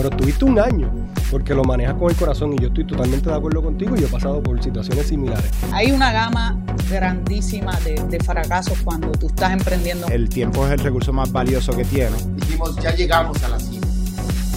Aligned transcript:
pero 0.00 0.16
tuviste 0.16 0.46
un 0.46 0.58
año 0.58 0.90
porque 1.30 1.54
lo 1.54 1.62
manejas 1.62 1.94
con 1.96 2.08
el 2.10 2.16
corazón 2.16 2.54
y 2.54 2.58
yo 2.58 2.68
estoy 2.68 2.86
totalmente 2.86 3.28
de 3.28 3.36
acuerdo 3.36 3.62
contigo 3.62 3.94
y 3.94 4.00
yo 4.00 4.06
he 4.06 4.10
pasado 4.10 4.42
por 4.42 4.60
situaciones 4.62 5.08
similares. 5.08 5.44
Hay 5.72 5.92
una 5.92 6.10
gama 6.10 6.58
grandísima 6.88 7.78
de, 7.80 8.02
de 8.08 8.18
fracasos 8.20 8.78
cuando 8.82 9.12
tú 9.12 9.26
estás 9.26 9.52
emprendiendo. 9.52 10.06
El 10.08 10.30
tiempo 10.30 10.64
es 10.66 10.72
el 10.72 10.78
recurso 10.78 11.12
más 11.12 11.30
valioso 11.30 11.76
que 11.76 11.84
tiene. 11.84 12.16
Dijimos, 12.36 12.76
ya 12.76 12.94
llegamos 12.94 13.42
a 13.44 13.48
la 13.50 13.60
cima, 13.60 13.86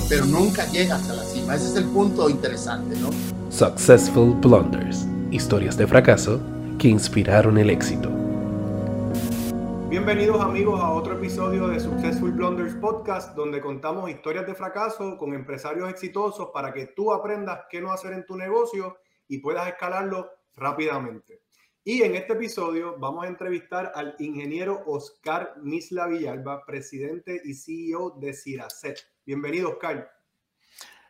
pero 0.08 0.26
nunca 0.26 0.66
llegas 0.71 1.10
a 1.10 1.14
la 1.14 1.23
cima. 1.23 1.55
Ese 1.55 1.68
es 1.71 1.75
el 1.75 1.86
punto 1.86 2.30
interesante, 2.30 2.96
¿no? 3.02 3.10
Successful 3.50 4.36
Blunders, 4.36 5.05
historias 5.30 5.75
de 5.75 5.88
fracaso 5.88 6.39
que 6.80 6.88
inspiraron 6.88 7.57
el 7.57 7.70
éxito. 7.70 8.12
Bienvenidos 9.94 10.41
amigos 10.41 10.82
a 10.82 10.89
otro 10.89 11.14
episodio 11.14 11.68
de 11.68 11.80
Successful 11.80 12.32
Blunders 12.32 12.73
Podcast, 12.73 13.36
donde 13.36 13.62
contamos 13.62 14.09
historias 14.09 14.48
de 14.48 14.55
fracaso 14.55 15.20
con 15.20 15.36
empresarios 15.36 15.88
exitosos 15.88 16.50
para 16.52 16.73
que 16.73 16.88
tú 16.88 17.13
aprendas 17.13 17.66
qué 17.70 17.80
no 17.80 17.91
hacer 17.91 18.14
en 18.14 18.26
tu 18.26 18.36
negocio 18.36 18.98
y 19.27 19.38
puedas 19.38 19.67
escalarlo 19.67 20.31
rápidamente. 20.55 21.44
Y 21.84 22.02
en 22.02 22.16
este 22.16 22.34
episodio 22.34 22.98
vamos 22.98 23.26
a 23.26 23.27
entrevistar 23.27 23.91
al 23.94 24.16
ingeniero 24.17 24.81
Oscar 24.88 25.58
Misla 25.62 26.08
Villalba, 26.08 26.66
presidente 26.66 27.39
y 27.45 27.53
CEO 27.53 28.16
de 28.20 28.34
Ciracet. 28.34 28.98
Bienvenido, 29.23 29.70
Oscar. 29.70 30.12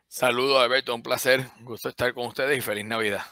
Saludos, 0.09 0.61
Alberto, 0.61 0.93
un 0.93 1.03
placer, 1.03 1.47
gusto 1.61 1.87
estar 1.87 2.13
con 2.13 2.27
ustedes 2.27 2.57
y 2.57 2.61
feliz 2.61 2.83
Navidad. 2.83 3.23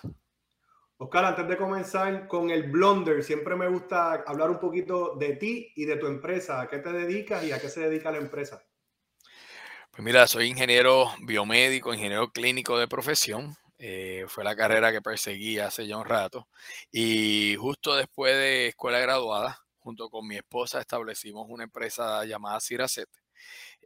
Oscar, 1.03 1.25
antes 1.25 1.47
de 1.47 1.57
comenzar 1.57 2.27
con 2.27 2.51
el 2.51 2.69
Blunder, 2.69 3.23
siempre 3.23 3.55
me 3.55 3.67
gusta 3.67 4.23
hablar 4.23 4.51
un 4.51 4.59
poquito 4.59 5.15
de 5.15 5.35
ti 5.35 5.73
y 5.75 5.85
de 5.85 5.97
tu 5.97 6.05
empresa. 6.05 6.61
¿A 6.61 6.69
qué 6.69 6.77
te 6.77 6.93
dedicas 6.93 7.43
y 7.43 7.51
a 7.51 7.59
qué 7.59 7.69
se 7.69 7.79
dedica 7.79 8.11
la 8.11 8.19
empresa? 8.19 8.63
Pues 9.89 10.03
mira, 10.03 10.27
soy 10.27 10.45
ingeniero 10.45 11.11
biomédico, 11.23 11.91
ingeniero 11.91 12.31
clínico 12.31 12.77
de 12.77 12.87
profesión. 12.87 13.55
Eh, 13.79 14.25
fue 14.27 14.43
la 14.43 14.55
carrera 14.55 14.91
que 14.91 15.01
perseguí 15.01 15.57
hace 15.57 15.87
ya 15.87 15.97
un 15.97 16.05
rato. 16.05 16.47
Y 16.91 17.55
justo 17.55 17.95
después 17.95 18.35
de 18.35 18.67
escuela 18.67 18.99
graduada, 18.99 19.57
junto 19.79 20.07
con 20.07 20.27
mi 20.27 20.35
esposa, 20.35 20.79
establecimos 20.81 21.47
una 21.49 21.63
empresa 21.63 22.23
llamada 22.25 22.59
Ciracet, 22.59 23.09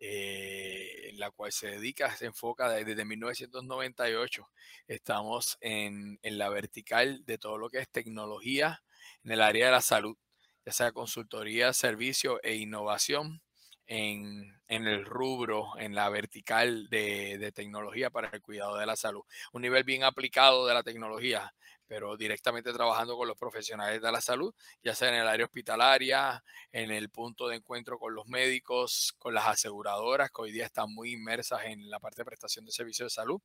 eh, 0.07 1.11
la 1.15 1.31
cual 1.31 1.51
se 1.51 1.67
dedica, 1.67 2.15
se 2.15 2.27
enfoca 2.27 2.69
desde 2.69 3.05
1998. 3.05 4.49
Estamos 4.87 5.57
en, 5.61 6.19
en 6.21 6.37
la 6.37 6.49
vertical 6.49 7.25
de 7.25 7.37
todo 7.37 7.57
lo 7.57 7.69
que 7.69 7.79
es 7.79 7.89
tecnología 7.89 8.83
en 9.23 9.31
el 9.31 9.41
área 9.41 9.67
de 9.67 9.71
la 9.71 9.81
salud, 9.81 10.17
ya 10.65 10.71
sea 10.71 10.91
consultoría, 10.91 11.73
servicio 11.73 12.41
e 12.43 12.55
innovación 12.55 13.41
en, 13.87 14.55
el 14.67 15.05
rubro, 15.05 15.77
en 15.77 15.95
la 15.95 16.09
vertical 16.09 16.89
de, 16.89 17.51
tecnología 17.53 18.09
para 18.09 18.29
el 18.29 18.41
cuidado 18.41 18.77
de 18.77 18.85
la 18.85 18.95
salud. 18.95 19.23
Un 19.51 19.61
nivel 19.61 19.83
bien 19.83 20.03
aplicado 20.03 20.65
de 20.65 20.73
la 20.73 20.83
tecnología, 20.83 21.53
pero 21.87 22.17
directamente 22.17 22.73
trabajando 22.73 23.15
con 23.15 23.27
los 23.27 23.37
profesionales 23.37 24.01
de 24.01 24.11
la 24.11 24.21
salud, 24.21 24.53
ya 24.83 24.95
sea 24.95 25.09
en 25.09 25.15
el 25.15 25.27
área 25.27 25.45
hospitalaria, 25.45 26.43
en 26.71 26.91
el 26.91 27.09
punto 27.09 27.47
de 27.47 27.57
encuentro 27.57 27.97
con 27.99 28.15
los 28.15 28.27
médicos, 28.27 29.15
con 29.17 29.33
las 29.33 29.47
aseguradoras, 29.47 30.29
que 30.31 30.41
hoy 30.41 30.51
día 30.51 30.65
están 30.65 30.93
muy 30.93 31.13
inmersas 31.13 31.65
en 31.65 31.89
la 31.89 31.99
parte 31.99 32.21
de 32.21 32.25
prestación 32.25 32.65
de 32.65 32.71
servicios 32.71 33.07
de 33.07 33.15
salud, 33.15 33.41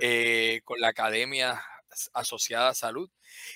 eh, 0.00 0.60
con 0.64 0.80
la 0.80 0.88
academia 0.88 1.62
asociada 2.12 2.70
a 2.70 2.74
salud. 2.74 3.10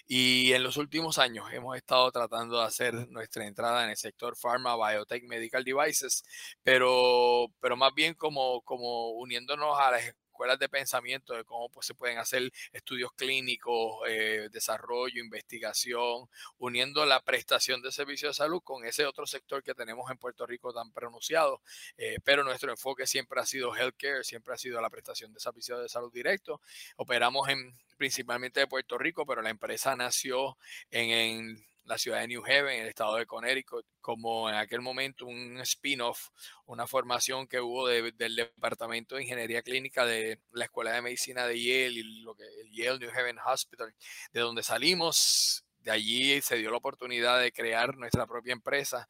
Y 0.07 0.53
en 0.53 0.63
los 0.63 0.77
últimos 0.77 1.19
años 1.19 1.47
hemos 1.53 1.77
estado 1.77 2.11
tratando 2.13 2.59
de 2.59 2.67
hacer 2.67 3.09
nuestra 3.09 3.47
entrada 3.47 3.85
en 3.85 3.91
el 3.91 3.97
sector 3.97 4.37
pharma, 4.37 4.77
biotech, 4.77 5.25
medical 5.25 5.65
devices, 5.65 6.25
pero, 6.63 7.47
pero 7.61 7.77
más 7.77 7.95
bien 7.95 8.15
como, 8.15 8.63
como 8.63 9.11
uniéndonos 9.13 9.79
a 9.79 9.93
las 9.93 10.15
escuelas 10.43 10.59
de 10.59 10.69
pensamiento 10.69 11.35
de 11.35 11.45
cómo 11.45 11.69
pues, 11.69 11.87
se 11.87 11.95
pueden 11.95 12.19
hacer 12.19 12.51
estudios 12.73 13.13
clínicos, 13.13 14.01
eh, 14.09 14.49
desarrollo, 14.51 15.23
investigación, 15.23 16.29
uniendo 16.59 17.07
la 17.07 17.21
prestación 17.21 17.81
de 17.81 17.93
servicios 17.93 18.37
de 18.37 18.43
salud 18.43 18.61
con 18.65 18.85
ese 18.85 19.07
otro 19.07 19.25
sector 19.25 19.63
que 19.63 19.73
tenemos 19.73 20.11
en 20.11 20.19
Puerto 20.19 20.45
Rico 20.45 20.73
tan 20.73 20.91
pronunciado. 20.91 21.63
Eh, 21.97 22.17
pero 22.25 22.43
nuestro 22.43 22.73
enfoque 22.73 23.07
siempre 23.07 23.41
ha 23.41 23.47
sido 23.47 23.73
healthcare, 23.77 24.25
siempre 24.25 24.53
ha 24.53 24.57
sido 24.59 24.81
la 24.81 24.91
prestación 24.91 25.33
de 25.33 25.39
servicios 25.39 25.81
de 25.81 25.89
salud 25.89 26.13
directo. 26.13 26.61
Operamos 26.97 27.49
en 27.49 27.79
principalmente 27.97 28.59
de 28.59 28.67
Puerto 28.67 28.99
Rico, 28.99 29.25
pero 29.25 29.43
la 29.43 29.51
empresa 29.51 29.95
nació 29.95 30.57
en 30.91 31.65
la 31.85 31.99
ciudad 31.99 32.21
de 32.21 32.29
New 32.29 32.43
Haven, 32.45 32.75
en 32.75 32.83
el 32.83 32.89
estado 32.89 33.17
de 33.17 33.27
Connecticut, 33.27 33.85
como 34.01 34.49
en 34.49 34.57
aquel 34.57 34.81
momento 34.81 35.27
un 35.27 35.59
spin-off, 35.61 36.29
una 36.67 36.87
formación 36.87 37.47
que 37.47 37.61
hubo 37.61 37.89
del 37.89 38.37
Departamento 38.37 39.17
de 39.17 39.23
Ingeniería 39.23 39.63
Clínica 39.63 40.05
de 40.05 40.41
la 40.53 40.65
Escuela 40.65 40.93
de 40.93 41.03
Medicina 41.03 41.47
de 41.47 41.61
Yale 41.61 42.01
y 42.01 42.21
lo 42.23 42.35
que 42.35 42.45
el 42.45 42.71
Yale 42.73 42.99
New 42.99 43.11
Haven 43.11 43.39
Hospital, 43.39 43.95
de 44.33 44.41
donde 44.41 44.63
salimos. 44.63 45.65
De 45.83 45.91
allí 45.91 46.41
se 46.43 46.57
dio 46.57 46.71
la 46.71 46.77
oportunidad 46.77 47.41
de 47.41 47.53
crear 47.53 47.97
nuestra 47.97 48.27
propia 48.27 48.53
empresa. 48.53 49.09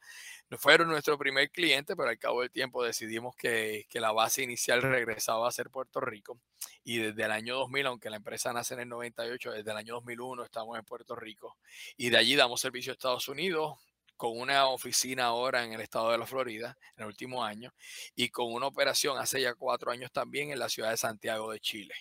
No 0.49 0.57
fueron 0.57 0.89
nuestro 0.89 1.17
primer 1.17 1.51
cliente, 1.51 1.95
pero 1.95 2.09
al 2.09 2.17
cabo 2.17 2.41
del 2.41 2.51
tiempo 2.51 2.83
decidimos 2.83 3.35
que, 3.35 3.85
que 3.89 3.99
la 3.99 4.11
base 4.11 4.43
inicial 4.43 4.81
regresaba 4.81 5.47
a 5.47 5.51
ser 5.51 5.69
Puerto 5.69 5.99
Rico 5.99 6.39
y 6.83 6.97
desde 6.97 7.23
el 7.23 7.31
año 7.31 7.55
2000, 7.55 7.87
aunque 7.87 8.09
la 8.09 8.17
empresa 8.17 8.53
nace 8.53 8.73
en 8.73 8.81
el 8.81 8.89
98, 8.89 9.51
desde 9.51 9.71
el 9.71 9.77
año 9.77 9.95
2001 9.95 10.43
estamos 10.43 10.77
en 10.77 10.85
Puerto 10.85 11.15
Rico 11.15 11.57
y 11.97 12.09
de 12.09 12.17
allí 12.17 12.35
damos 12.35 12.61
servicio 12.61 12.91
a 12.91 12.93
Estados 12.93 13.27
Unidos 13.27 13.77
con 14.17 14.39
una 14.39 14.67
oficina 14.67 15.25
ahora 15.25 15.63
en 15.63 15.73
el 15.73 15.81
estado 15.81 16.11
de 16.11 16.17
la 16.17 16.25
Florida 16.25 16.77
en 16.95 17.03
el 17.03 17.07
último 17.07 17.43
año 17.43 17.73
y 18.15 18.29
con 18.29 18.53
una 18.53 18.67
operación 18.67 19.17
hace 19.17 19.41
ya 19.41 19.55
cuatro 19.55 19.91
años 19.91 20.11
también 20.11 20.51
en 20.51 20.59
la 20.59 20.69
ciudad 20.69 20.91
de 20.91 20.97
Santiago 20.97 21.51
de 21.51 21.59
Chile. 21.59 21.93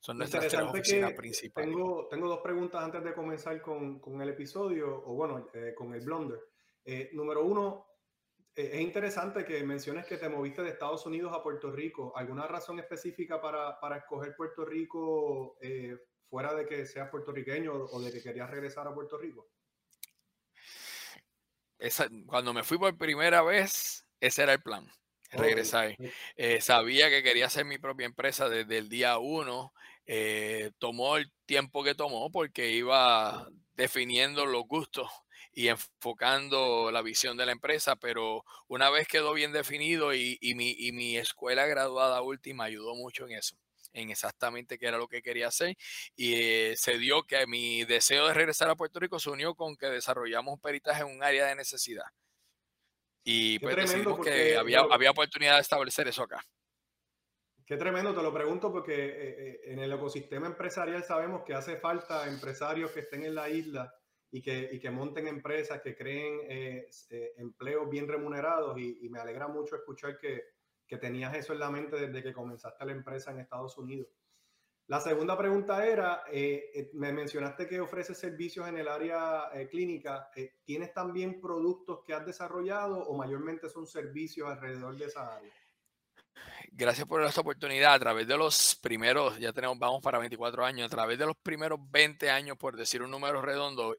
Son 0.00 0.16
nuestras 0.16 0.48
tres 0.48 0.62
oficinas 0.62 1.12
principales. 1.12 1.70
Tengo, 1.70 2.08
tengo, 2.08 2.26
dos 2.26 2.40
preguntas 2.40 2.82
antes 2.82 3.04
de 3.04 3.12
comenzar 3.12 3.60
con, 3.60 4.00
con 4.00 4.20
el 4.22 4.30
episodio, 4.30 5.02
o 5.06 5.14
bueno, 5.14 5.50
eh, 5.52 5.74
con 5.76 5.94
el 5.94 6.00
Blunder. 6.00 6.40
Eh, 6.82 7.10
número 7.12 7.44
uno, 7.44 7.86
eh, 8.56 8.70
es 8.72 8.80
interesante 8.80 9.44
que 9.44 9.62
menciones 9.62 10.06
que 10.06 10.16
te 10.16 10.30
moviste 10.30 10.62
de 10.62 10.70
Estados 10.70 11.04
Unidos 11.04 11.34
a 11.34 11.42
Puerto 11.42 11.70
Rico. 11.70 12.14
¿Alguna 12.16 12.46
razón 12.46 12.78
específica 12.78 13.42
para, 13.42 13.78
para 13.78 13.98
escoger 13.98 14.34
Puerto 14.34 14.64
Rico 14.64 15.58
fuera 16.30 16.54
de 16.54 16.64
que 16.64 16.86
seas 16.86 17.10
puertorriqueño 17.10 17.74
o 17.74 18.00
de 18.00 18.10
que 18.10 18.22
querías 18.22 18.50
regresar 18.50 18.88
a 18.88 18.94
Puerto 18.94 19.18
Rico? 19.18 19.50
cuando 22.26 22.52
me 22.52 22.62
fui 22.62 22.78
por 22.78 22.96
primera 22.96 23.42
vez, 23.42 24.06
ese 24.20 24.42
era 24.42 24.52
el 24.52 24.62
plan, 24.62 24.86
regresar. 25.30 25.96
Eh, 26.36 26.60
sabía 26.60 27.08
que 27.10 27.22
quería 27.22 27.46
hacer 27.46 27.64
mi 27.64 27.78
propia 27.78 28.06
empresa 28.06 28.48
desde 28.48 28.78
el 28.78 28.88
día 28.88 29.18
uno. 29.18 29.72
tomó 30.78 31.16
el 31.16 31.30
tiempo 31.46 31.84
que 31.84 31.94
tomó 31.94 32.30
porque 32.30 32.70
iba 32.70 33.48
definiendo 33.74 34.44
los 34.46 34.64
gustos 34.66 35.08
y 35.52 35.68
enfocando 35.68 36.90
la 36.92 37.02
visión 37.02 37.36
de 37.36 37.46
la 37.46 37.52
empresa, 37.52 37.96
pero 37.96 38.44
una 38.68 38.90
vez 38.90 39.08
quedó 39.08 39.32
bien 39.32 39.52
definido 39.52 40.14
y, 40.14 40.38
mi, 40.54 40.74
y 40.78 40.92
mi 40.92 41.16
escuela 41.16 41.66
graduada 41.66 42.22
última 42.22 42.64
ayudó 42.64 42.94
mucho 42.94 43.26
en 43.26 43.32
eso 43.32 43.56
en 43.92 44.10
exactamente 44.10 44.78
qué 44.78 44.86
era 44.86 44.98
lo 44.98 45.08
que 45.08 45.20
quería 45.20 45.48
hacer 45.48 45.76
y 46.14 46.34
eh, 46.34 46.74
se 46.76 46.96
dio 46.98 47.24
que 47.24 47.44
mi 47.48 47.84
deseo 47.84 48.28
de 48.28 48.34
regresar 48.34 48.70
a 48.70 48.76
Puerto 48.76 49.00
Rico 49.00 49.18
se 49.18 49.30
unió 49.30 49.56
con 49.56 49.76
que 49.76 49.86
desarrollamos 49.86 50.54
un 50.54 50.60
peritaje 50.60 51.02
en 51.02 51.08
un 51.08 51.24
área 51.24 51.46
de 51.46 51.56
necesidad 51.56 52.04
y 53.30 53.58
pues 53.60 53.76
decidimos 53.76 54.18
que 54.20 54.56
había, 54.56 54.80
había 54.80 55.12
oportunidad 55.12 55.54
de 55.54 55.60
establecer 55.60 56.08
eso 56.08 56.24
acá. 56.24 56.44
Qué 57.64 57.76
tremendo, 57.76 58.12
te 58.12 58.22
lo 58.22 58.34
pregunto 58.34 58.72
porque 58.72 58.94
eh, 58.94 59.12
eh, 59.38 59.60
en 59.66 59.78
el 59.78 59.92
ecosistema 59.92 60.48
empresarial 60.48 61.04
sabemos 61.04 61.42
que 61.44 61.54
hace 61.54 61.76
falta 61.76 62.26
empresarios 62.26 62.90
que 62.90 63.00
estén 63.00 63.22
en 63.24 63.36
la 63.36 63.48
isla 63.48 63.94
y 64.32 64.42
que, 64.42 64.70
y 64.72 64.80
que 64.80 64.90
monten 64.90 65.28
empresas, 65.28 65.80
que 65.80 65.94
creen 65.94 66.40
eh, 66.48 66.88
empleos 67.36 67.88
bien 67.88 68.08
remunerados 68.08 68.76
y, 68.76 69.08
me 69.08 69.20
alegra 69.20 69.46
mucho 69.46 69.76
escuchar 69.76 70.18
que, 70.18 70.42
que, 70.88 70.96
tenías 70.96 71.36
eso 71.36 71.52
en 71.52 71.60
la 71.60 71.70
mente 71.70 71.94
desde 71.96 72.24
que 72.24 72.32
comenzaste 72.32 72.84
la 72.84 72.92
empresa 72.92 73.30
en 73.30 73.38
Estados 73.38 73.78
Unidos. 73.78 74.08
La 74.90 75.00
segunda 75.00 75.38
pregunta 75.38 75.86
era, 75.86 76.24
eh, 76.32 76.90
me 76.94 77.12
mencionaste 77.12 77.68
que 77.68 77.80
ofreces 77.80 78.18
servicios 78.18 78.66
en 78.66 78.76
el 78.76 78.88
área 78.88 79.48
clínica. 79.70 80.28
¿Tienes 80.64 80.92
también 80.92 81.40
productos 81.40 82.00
que 82.04 82.12
has 82.12 82.26
desarrollado 82.26 82.98
o 82.98 83.16
mayormente 83.16 83.68
son 83.68 83.86
servicios 83.86 84.50
alrededor 84.50 84.96
de 84.96 85.04
esa 85.04 85.36
área? 85.36 85.52
gracias 86.72 87.06
por 87.06 87.22
esta 87.22 87.40
oportunidad. 87.40 87.94
A 87.94 87.98
través 87.98 88.26
de 88.26 88.36
los 88.36 88.78
primeros, 88.80 89.38
ya 89.38 89.52
tenemos, 89.52 89.78
vamos 89.78 90.02
para 90.02 90.18
24 90.18 90.64
años, 90.64 90.86
a 90.86 90.88
través 90.88 91.18
de 91.18 91.26
los 91.26 91.36
primeros 91.36 91.78
20 91.90 92.30
años, 92.30 92.56
por 92.56 92.76
decir 92.76 93.02
un 93.02 93.10
número 93.10 93.42
redondo, 93.42 93.96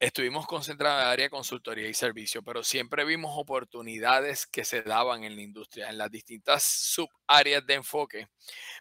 estuvimos 0.00 0.46
concentrados 0.46 1.00
en 1.00 1.06
el 1.06 1.12
área 1.12 1.26
de 1.26 1.30
consultoría 1.30 1.88
y 1.88 1.94
servicio, 1.94 2.42
pero 2.42 2.62
siempre 2.62 3.04
vimos 3.04 3.32
oportunidades 3.36 4.46
que 4.46 4.64
se 4.64 4.82
daban 4.82 5.24
en 5.24 5.34
la 5.34 5.42
industria, 5.42 5.88
en 5.88 5.98
las 5.98 6.10
distintas 6.10 6.62
subáreas 6.62 7.66
de 7.66 7.74
enfoque. 7.74 8.28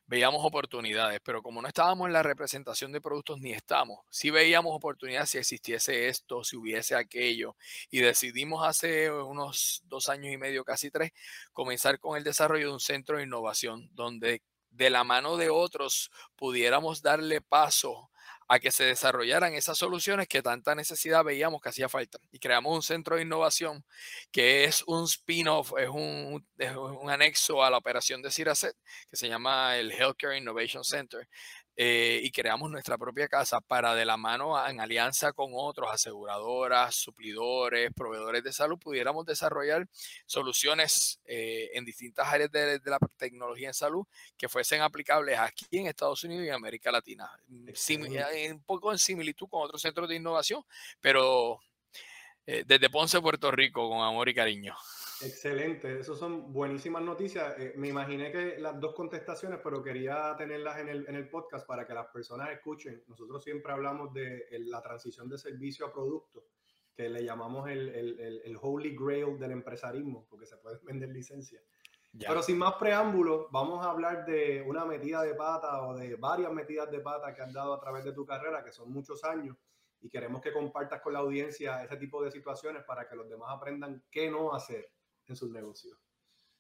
Veíamos 0.06 0.46
oportunidades, 0.46 1.20
pero 1.24 1.42
como 1.42 1.62
no 1.62 1.68
estábamos 1.68 2.08
en 2.08 2.14
la 2.14 2.22
representación 2.22 2.92
de 2.92 3.02
productos 3.02 3.40
ni 3.40 3.52
estamos, 3.52 4.00
sí 4.12 4.30
veíamos 4.30 4.76
oportunidades 4.76 5.32
si 5.32 5.38
existiese 5.40 6.08
esto, 6.08 6.44
si 6.44 6.56
hubiese 6.56 6.96
aquello, 6.96 7.56
y 7.90 8.00
decidimos 8.00 8.66
hace 8.66 9.12
unos 9.12 9.82
dos 9.86 10.10
años 10.10 10.32
y 10.32 10.38
medio, 10.38 10.64
casi 10.64 10.92
tres, 10.92 11.12
comenzar 11.52 12.00
con 12.00 12.16
el 12.16 12.24
desarrollo 12.24 12.68
de 12.68 12.74
un 12.74 12.80
centro 12.80 13.18
de 13.18 13.24
innovación 13.24 13.90
donde 13.94 14.44
de 14.70 14.90
la 14.92 15.04
mano 15.04 15.38
de 15.38 15.50
otros 15.50 16.12
pudiéramos 16.36 17.02
darle 17.02 17.42
paso 17.42 18.12
a 18.48 18.60
que 18.60 18.72
se 18.72 18.86
desarrollaran 18.86 19.54
esas 19.54 19.78
soluciones 19.78 20.28
que 20.28 20.42
tanta 20.42 20.76
necesidad 20.76 21.24
veíamos 21.24 21.62
que 21.62 21.70
hacía 21.70 21.90
falta. 21.90 22.20
Y 22.32 22.40
creamos 22.40 22.74
un 22.76 22.82
centro 22.82 23.16
de 23.16 23.24
innovación 23.24 23.84
que 24.32 24.64
es 24.64 24.84
un 24.88 25.06
spin-off, 25.06 25.74
es 25.78 25.90
un, 25.90 26.46
un, 27.02 27.10
anexo 27.10 27.64
a 27.64 27.70
la 27.70 27.78
operación 27.78 28.22
de 28.22 28.32
CIRACET, 28.32 28.76
que 29.10 29.18
se 29.18 29.28
llama 29.28 29.78
el 29.78 29.92
Healthcare 29.92 30.38
Innovation 30.38 30.84
Center, 30.84 31.28
eh, 31.80 32.22
y 32.24 32.32
creamos 32.32 32.72
nuestra 32.72 32.98
propia 32.98 33.28
casa 33.28 33.62
para 33.62 33.94
de 33.94 34.04
la 34.04 34.18
mano 34.18 34.68
en 34.68 34.82
alianza 34.82 35.32
con 35.32 35.52
otros, 35.54 35.88
aseguradoras, 35.94 36.96
suplidores, 36.96 37.92
proveedores 37.94 38.44
de 38.44 38.52
salud, 38.52 38.80
pudiéramos 38.80 39.28
desarrollar 39.28 39.88
soluciones 40.26 41.20
eh, 41.26 41.70
en 41.74 41.86
distintas 41.86 42.28
áreas 42.30 42.52
de, 42.52 42.82
la 42.84 42.98
tecnología 43.16 43.68
en 43.68 43.76
salud 43.76 44.08
que 44.36 44.50
fuesen 44.50 44.82
aplicables 44.82 45.38
aquí 45.38 45.68
en 45.72 45.86
Estados 45.86 46.24
Unidos 46.24 46.46
y 46.46 46.48
en 46.50 46.56
América 46.56 46.92
Latina. 46.92 47.30
Mm, 47.48 47.70
eh, 47.70 48.52
un 48.52 48.64
poco 48.64 48.92
en 48.92 48.98
similitud 48.98 49.48
con 49.48 49.62
otros 49.62 49.80
centros 49.80 50.10
de 50.10 50.16
innovación, 50.16 50.64
pero 51.00 51.60
desde 52.44 52.90
Ponce, 52.90 53.20
Puerto 53.20 53.52
Rico, 53.52 53.90
con 53.90 54.02
amor 54.02 54.30
y 54.30 54.34
cariño. 54.34 54.74
Excelente, 55.22 56.00
eso 56.00 56.16
son 56.16 56.54
buenísimas 56.54 57.02
noticias. 57.02 57.56
Eh, 57.58 57.74
me 57.76 57.88
imaginé 57.88 58.32
que 58.32 58.60
las 58.60 58.80
dos 58.80 58.94
contestaciones, 58.94 59.60
pero 59.64 59.82
quería 59.82 60.36
tenerlas 60.38 60.78
en 60.80 60.90
el, 60.90 61.08
en 61.08 61.16
el 61.16 61.28
podcast 61.28 61.66
para 61.66 61.88
que 61.88 61.94
las 61.94 62.08
personas 62.08 62.52
escuchen. 62.52 63.04
Nosotros 63.08 63.44
siempre 63.44 63.72
hablamos 63.72 64.14
de 64.14 64.46
la 64.60 64.82
transición 64.82 65.28
de 65.28 65.40
servicio 65.40 65.88
a 65.88 65.92
producto, 65.92 66.46
que 66.96 67.10
le 67.10 67.24
llamamos 67.24 67.68
el, 67.68 67.90
el, 67.90 68.42
el, 68.44 68.58
holy 68.62 68.96
grail 68.96 69.40
del 69.40 69.52
empresarismo, 69.52 70.28
porque 70.30 70.46
se 70.46 70.58
puede 70.58 70.78
vender 70.84 71.10
licencia. 71.10 71.62
Pero 72.20 72.42
sin 72.42 72.58
más 72.58 72.76
preámbulos, 72.76 73.48
vamos 73.52 73.86
a 73.86 73.92
hablar 73.92 74.26
de 74.26 74.64
una 74.68 74.86
metida 74.86 75.24
de 75.24 75.34
pata 75.34 75.82
o 75.84 75.96
de 75.96 76.16
varias 76.16 76.52
metidas 76.52 76.90
de 76.92 77.00
pata 77.00 77.34
que 77.34 77.42
has 77.42 77.54
dado 77.54 77.74
a 77.74 77.80
través 77.80 78.04
de 78.06 78.14
tu 78.14 78.26
carrera, 78.26 78.64
que 78.64 78.72
son 78.72 78.92
muchos 78.92 79.24
años, 79.24 79.56
y 80.00 80.10
queremos 80.10 80.42
que 80.42 80.54
compartas 80.54 81.02
con 81.02 81.14
la 81.14 81.20
audiencia 81.20 81.84
ese 81.84 81.98
tipo 81.98 82.24
de 82.24 82.32
situaciones 82.32 82.84
para 82.84 83.08
que 83.08 83.16
los 83.16 83.28
demás 83.28 83.50
aprendan 83.52 84.04
qué 84.12 84.30
no 84.30 84.54
hacer 84.54 84.90
en 85.28 85.36
sus 85.36 85.50
negocios. 85.50 85.98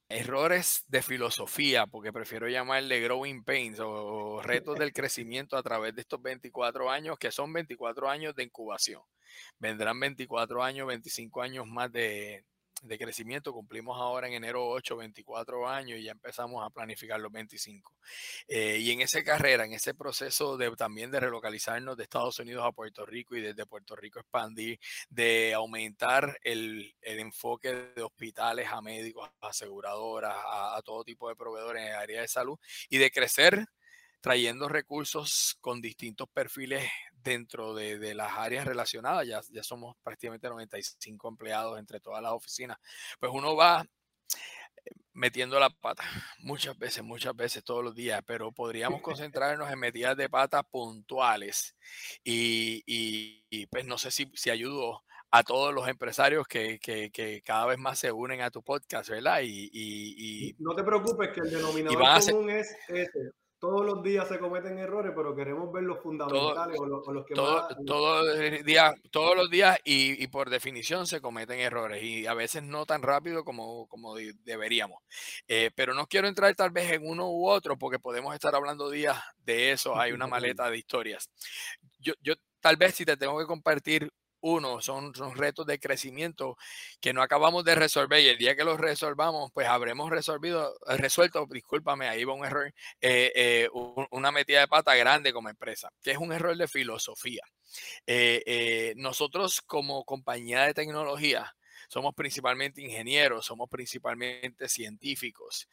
Errores 0.09 0.85
de 0.87 1.01
filosofía, 1.01 1.85
porque 1.85 2.13
prefiero 2.13 2.47
llamarle 2.47 3.01
growing 3.01 3.43
pains 3.43 3.79
o 3.81 4.41
retos 4.41 4.79
del 4.79 4.93
crecimiento 4.93 5.57
a 5.57 5.63
través 5.63 5.93
de 5.95 6.01
estos 6.01 6.21
24 6.21 6.89
años, 6.89 7.19
que 7.19 7.31
son 7.31 7.51
24 7.51 8.09
años 8.09 8.33
de 8.33 8.43
incubación. 8.43 9.01
Vendrán 9.59 9.99
24 9.99 10.63
años, 10.63 10.87
25 10.87 11.41
años 11.41 11.67
más 11.67 11.91
de, 11.91 12.45
de 12.83 12.97
crecimiento. 12.97 13.53
Cumplimos 13.53 13.97
ahora 13.97 14.27
en 14.27 14.33
enero 14.33 14.67
8, 14.67 14.97
24 14.97 15.67
años 15.67 15.99
y 15.99 16.03
ya 16.03 16.11
empezamos 16.11 16.65
a 16.65 16.69
planificar 16.69 17.19
los 17.19 17.31
25. 17.31 17.93
Eh, 18.47 18.77
y 18.79 18.91
en 18.91 19.01
esa 19.01 19.23
carrera, 19.23 19.65
en 19.65 19.73
ese 19.73 19.93
proceso 19.93 20.57
de 20.57 20.75
también 20.75 21.11
de 21.11 21.19
relocalizarnos 21.19 21.97
de 21.97 22.03
Estados 22.03 22.39
Unidos 22.39 22.65
a 22.65 22.71
Puerto 22.71 23.05
Rico 23.05 23.35
y 23.35 23.41
desde 23.41 23.65
Puerto 23.65 23.95
Rico 23.95 24.19
expandir, 24.19 24.79
de 25.09 25.53
aumentar 25.53 26.39
el, 26.43 26.95
el 27.01 27.19
enfoque 27.19 27.73
de 27.95 28.01
hospitales 28.01 28.67
a 28.71 28.81
médicos, 28.81 29.29
a 29.41 29.47
aseguradoras, 29.47 30.35
a, 30.35 30.77
a 30.77 30.81
todo 30.81 31.03
tipo 31.03 31.29
de 31.29 31.35
proveedores 31.35 31.83
en 31.83 31.89
el 31.89 31.95
área 31.95 32.21
de 32.21 32.27
salud 32.27 32.57
y 32.89 32.97
de 32.97 33.11
crecer 33.11 33.67
trayendo 34.21 34.67
recursos 34.67 35.57
con 35.61 35.81
distintos 35.81 36.27
perfiles 36.29 36.89
dentro 37.13 37.73
de, 37.73 38.13
las 38.15 38.33
áreas 38.37 38.65
relacionadas, 38.65 39.27
ya, 39.27 39.41
ya 39.49 39.63
somos 39.63 39.95
prácticamente 40.03 40.49
95 40.49 41.27
empleados 41.27 41.79
entre 41.79 41.99
todas 41.99 42.21
las 42.21 42.31
oficinas, 42.31 42.77
pues 43.19 43.31
uno 43.33 43.55
va 43.55 43.85
metiendo 45.13 45.59
la 45.59 45.69
pata 45.69 46.03
muchas 46.39 46.77
veces, 46.77 47.03
muchas 47.03 47.35
veces, 47.35 47.63
todos 47.63 47.83
los 47.83 47.95
días, 47.95 48.21
pero 48.25 48.51
podríamos 48.51 49.01
concentrarnos 49.31 49.69
en 49.71 49.79
medidas 49.79 50.15
de 50.15 50.29
pata 50.29 50.63
puntuales 50.63 51.75
y, 52.23 52.83
y, 52.85 53.65
pues 53.67 53.85
no 53.85 53.97
sé 53.97 54.11
si, 54.11 54.31
si 54.35 54.49
ayudo 54.49 55.03
a 55.29 55.43
todos 55.43 55.73
los 55.73 55.87
empresarios 55.89 56.47
que, 56.47 56.79
que, 56.79 57.11
que, 57.11 57.41
cada 57.41 57.65
vez 57.65 57.77
más 57.77 57.99
se 57.99 58.11
unen 58.11 58.41
a 58.41 58.51
tu 58.51 58.63
podcast, 58.63 59.09
¿verdad? 59.09 59.41
Y, 59.43 59.69
y 59.73 60.55
no 60.59 60.73
te 60.73 60.83
preocupes 60.83 61.29
que 61.33 61.41
el 61.41 61.49
denominador 61.49 62.31
común 62.31 62.49
es 62.51 62.73
ese 62.87 63.31
todos 63.59 63.85
los 63.85 64.03
días 64.03 64.27
se 64.27 64.39
cometen 64.39 64.77
errores, 64.77 65.13
pero 65.15 65.35
queremos 65.35 65.71
ver 65.71 65.83
los 65.83 65.99
fundamentales 65.99 66.79
o, 66.79 66.85
los, 66.85 67.25
que 67.25 67.35
más... 67.35 67.67
Todo 67.85 68.31
el 68.31 68.63
día, 68.63 68.93
todos 69.11 69.35
los 69.35 69.49
días 69.49 69.79
y, 69.83 70.23
y, 70.23 70.27
por 70.27 70.49
definición 70.49 71.07
se 71.07 71.21
cometen 71.21 71.59
errores 71.59 72.03
y 72.03 72.27
a 72.27 72.33
veces 72.33 72.63
no 72.63 72.85
tan 72.85 73.01
rápido 73.01 73.43
como, 73.43 73.87
como 73.87 74.15
deberíamos. 74.15 75.01
Eh, 75.47 75.71
pero 75.75 75.93
no 75.93 76.07
quiero 76.07 76.27
entrar 76.27 76.53
tal 76.55 76.71
vez 76.71 76.91
en 76.91 77.07
uno 77.07 77.29
u 77.29 77.47
otro 77.47 77.77
porque 77.77 77.99
podemos 77.99 78.33
estar 78.35 78.53
hablando 78.53 78.89
días 78.89 79.17
de 79.43 79.71
eso. 79.71 79.97
Hay 79.97 80.11
una 80.11 80.27
maleta 80.27 80.69
de 80.69 80.77
historias. 80.77 81.29
Yo, 81.99 82.13
yo 82.21 82.35
tal 82.59 82.77
vez 82.77 82.95
si 82.95 83.05
te 83.05 83.17
tengo 83.17 83.39
que 83.39 83.45
compartir 83.45 84.11
uno, 84.41 84.81
son, 84.81 85.13
son, 85.15 85.35
retos 85.35 85.65
de 85.65 85.79
crecimiento 85.79 86.57
que 87.01 87.13
no 87.13 87.21
acabamos 87.21 87.63
de 87.63 87.75
resolver 87.75 88.21
y 88.21 88.27
el 88.27 88.37
día 88.37 88.55
que 88.55 88.63
los 88.63 88.79
resolvamos, 88.79 89.51
pues 89.53 89.67
habremos 89.67 90.09
resolvido, 90.09 90.75
eh, 90.87 90.97
resuelto, 90.97 91.45
discúlpame, 91.49 92.07
ahí 92.07 92.23
va 92.23 92.33
un 92.33 92.45
error, 92.45 92.73
eh, 93.01 93.31
eh, 93.35 93.69
una 94.11 94.31
metida 94.31 94.61
de 94.61 94.67
pata 94.67 94.95
grande 94.95 95.33
como 95.33 95.49
empresa, 95.49 95.89
que 96.01 96.11
es 96.11 96.17
un 96.17 96.31
error 96.31 96.55
de 96.55 96.67
filosofía. 96.67 97.43
nosotros 98.95 99.61
como 99.61 100.03
compañía 100.05 100.63
de 100.63 100.73
tecnología 100.73 101.53
somos 101.89 102.13
principalmente 102.15 102.81
ingenieros, 102.81 103.45
somos 103.45 103.69
principalmente 103.69 104.67
científicos 104.67 105.67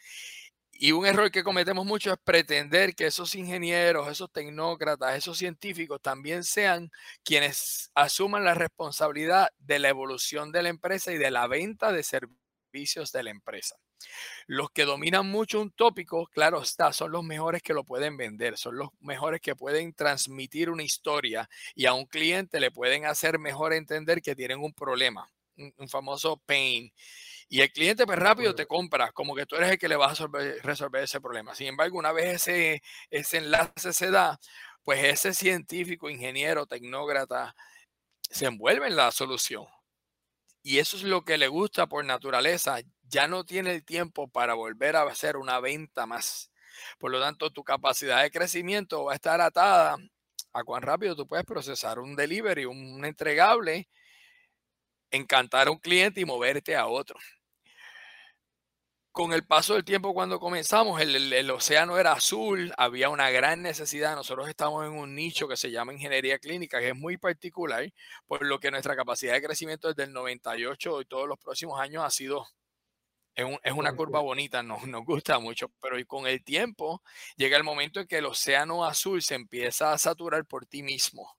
y 0.79 0.93
un 0.93 1.07
error 1.07 1.31
que 1.31 1.45
cometemos 1.45 1.87
mucho 1.87 2.13
es 2.13 2.19
pretender 2.23 2.95
que 2.95 3.07
esos 3.07 3.35
ingenieros, 3.35 4.09
esos 4.09 4.31
tecnócratas, 4.31 5.17
esos 5.17 5.39
científicos 5.39 6.01
también 6.03 6.45
sean 6.45 6.91
quienes 7.23 7.91
asuman 7.95 8.45
la 8.45 8.55
responsabilidad 8.55 9.49
de 9.59 9.79
la 9.79 9.89
evolución 9.89 10.53
de 10.53 10.63
la 10.63 10.69
empresa 10.69 11.13
y 11.13 11.19
de 11.19 11.31
la 11.31 11.47
venta 11.47 11.93
de 11.93 12.03
servicios 12.03 13.13
de 13.13 13.23
la 13.23 13.31
empresa. 13.31 13.77
Los 14.47 14.71
que 14.71 14.85
dominan 14.85 15.27
mucho 15.27 15.61
un 15.61 15.71
tópico, 15.71 16.27
claro 16.27 16.63
está, 16.63 16.93
son 16.93 17.13
los 17.13 17.25
mejores 17.25 17.63
que 17.63 17.73
lo 17.73 17.85
pueden 17.85 18.17
vender, 18.17 18.59
son 18.59 18.77
los 18.77 18.91
mejores 19.01 19.41
que 19.41 19.57
pueden 19.57 19.95
transmitir 19.95 20.71
una 20.71 20.83
historia 20.83 21.49
y 21.75 21.87
a 21.87 21.95
un 21.95 22.07
cliente 22.07 22.61
le 22.61 22.71
pueden 22.71 23.07
hacer 23.07 23.39
mejor 23.39 23.73
entender 23.73 24.21
que 24.21 24.35
tienen 24.37 24.59
un 24.59 24.75
problema, 24.75 25.31
un, 25.57 25.89
famoso 25.89 26.37
pain 26.45 26.93
y 27.49 27.61
el 27.61 27.73
cliente 27.73 28.07
pues 28.07 28.19
rápido 28.19 28.55
te 28.55 28.67
compra, 28.67 29.13
como 29.13 29.35
que 29.35 29.47
tú 29.47 29.57
eres 29.57 29.73
el 29.73 29.79
que 29.79 29.89
le 29.89 29.97
vas 29.97 30.21
a 30.21 30.27
resolver, 30.63 31.05
ese 31.05 31.21
problema. 31.21 31.55
Sin 31.55 31.69
embargo, 31.69 31.99
una 31.99 32.13
vez 32.13 32.35
ese, 32.49 32.83
ese 33.11 33.39
enlace 33.39 33.93
se 33.93 34.11
da, 34.11 34.39
pues 34.83 35.05
ese 35.05 35.35
científico, 35.35 36.11
ingeniero, 36.11 36.67
tecnócrata, 36.67 37.55
se 38.31 38.47
envuelve 38.47 38.87
en 38.87 38.97
la 38.97 39.11
solución. 39.11 39.67
Y 40.63 40.79
eso 40.79 40.97
es 40.97 41.03
lo 41.03 41.25
que 41.25 41.39
le 41.39 41.49
gusta 41.49 41.87
por 41.87 42.05
naturaleza. 42.05 42.79
Ya 43.03 43.29
no 43.29 43.45
tiene 43.45 43.73
el 43.73 43.85
tiempo 43.85 44.29
para 44.29 44.55
volver 44.55 44.97
a 44.97 45.03
hacer 45.03 45.37
una 45.37 45.61
venta 45.61 46.07
más. 46.07 46.51
Por 46.99 47.11
lo 47.11 47.21
tanto, 47.21 47.51
tu 47.51 47.63
capacidad 47.63 48.23
de 48.23 48.31
crecimiento 48.31 49.05
va 49.05 49.13
a 49.13 49.17
estar 49.17 49.41
atada 49.41 49.97
a 50.53 50.65
cuán 50.65 50.83
rápido 50.83 51.15
tú 51.15 51.27
puedes 51.27 51.45
procesar 51.45 51.99
un 51.99 52.17
delivery, 52.17 52.65
un 52.65 53.05
entregable 53.05 53.89
encantar 55.15 55.69
a 55.69 55.71
un 55.71 55.79
cliente 55.79 56.21
y 56.21 56.25
moverte 56.25 56.77
a 56.77 56.87
otro. 56.87 57.19
Con 59.13 59.33
el 59.33 59.47
paso 59.47 59.75
del 59.75 59.85
tiempo, 59.85 60.13
cuando 60.13 60.41
comenzamos, 60.41 61.01
el, 61.01 61.49
océano 61.51 61.99
era 61.99 62.13
azul, 62.13 62.73
había 62.77 63.11
una 63.11 63.31
gran 63.31 63.63
necesidad. 63.63 64.17
Nosotros 64.17 64.49
estamos 64.49 64.85
en 64.85 64.93
un 64.93 65.15
nicho 65.15 65.47
que 65.47 65.57
se 65.57 65.71
llama 65.71 65.93
ingeniería 65.93 66.41
clínica, 66.41 66.81
que 66.81 66.89
es 66.89 66.97
muy 66.97 67.17
particular, 67.17 67.89
por 68.27 68.45
lo 68.45 68.59
que 68.59 68.73
nuestra 68.73 68.97
capacidad 68.97 69.35
de 69.35 69.43
crecimiento 69.43 69.87
desde 69.89 70.03
el 70.05 70.13
98 70.13 71.03
y 71.03 71.05
todos 71.05 71.29
los 71.29 71.39
próximos 71.39 71.79
años 71.81 72.03
ha 72.05 72.11
sido 72.11 72.45
es, 73.37 73.73
una 73.73 73.95
curva 73.95 74.21
bonita, 74.21 74.63
nos, 74.63 74.87
nos 74.87 75.05
gusta 75.05 75.39
mucho, 75.39 75.69
pero 75.81 75.97
con 76.07 76.27
el 76.27 76.43
tiempo 76.43 77.03
llega 77.37 77.57
el 77.57 77.65
momento 77.65 78.01
en 78.01 78.07
que 78.07 78.19
el 78.19 78.27
océano 78.27 78.85
azul 78.85 79.23
se 79.23 79.35
empieza 79.35 79.93
a 79.93 79.99
saturar 79.99 80.45
por 80.45 80.67
ti 80.67 80.83
mismo 80.83 81.37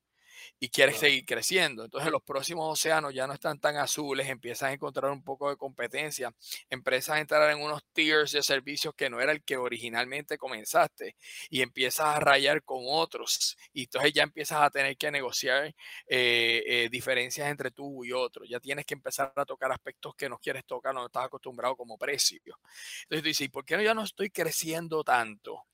y 0.60 0.70
quieres 0.70 0.98
seguir 0.98 1.26
creciendo. 1.26 1.84
Entonces 1.86 2.12
los 2.12 2.24
próximos 2.24 2.72
océanos 2.72 3.14
ya 3.14 3.28
no 3.28 3.34
están 3.34 3.60
tan 3.60 3.78
azules, 3.78 4.28
empiezas 4.30 4.70
a 4.70 4.74
encontrar 4.74 5.12
un 5.12 5.24
poco 5.24 5.50
de 5.50 5.58
competencia, 5.58 6.34
empiezas 6.70 7.16
a 7.18 7.20
entrar 7.20 7.50
en 7.52 7.62
unos 7.62 7.84
tiers 7.94 8.32
de 8.32 8.44
servicios 8.44 8.94
que 8.96 9.10
no 9.10 9.20
era 9.22 9.32
el 9.32 9.44
que 9.44 9.58
originalmente 9.58 10.38
comenzaste 10.38 11.16
y 11.50 11.62
empiezas 11.62 12.08
a 12.08 12.20
rayar 12.20 12.64
con 12.64 12.80
otros 12.88 13.58
y 13.74 13.84
entonces 13.84 14.14
ya 14.14 14.24
empiezas 14.24 14.62
a 14.62 14.70
tener 14.70 14.98
que 14.98 15.12
negociar 15.12 15.68
eh, 16.08 16.64
eh, 16.66 16.90
diferencias 16.92 17.50
entre 17.50 17.72
tú 17.72 18.04
y 18.06 18.12
otro. 18.12 18.46
Ya 18.46 18.60
tienes 18.60 18.86
que 18.86 18.94
empezar 18.94 19.34
a 19.36 19.46
tocar 19.46 19.72
aspectos 19.72 20.16
que 20.16 20.30
no 20.30 20.38
quieres 20.40 20.66
tocar, 20.66 20.94
no 20.94 21.06
estás 21.06 21.26
acostumbrado 21.26 21.76
como 21.76 21.98
precio. 21.98 22.60
Entonces 23.04 23.22
tú 23.24 23.28
dices, 23.28 23.50
¿por 23.50 23.66
qué 23.66 23.84
ya 23.84 23.94
no 23.94 24.04
estoy 24.04 24.30
creciendo 24.30 25.04
tanto? 25.04 25.66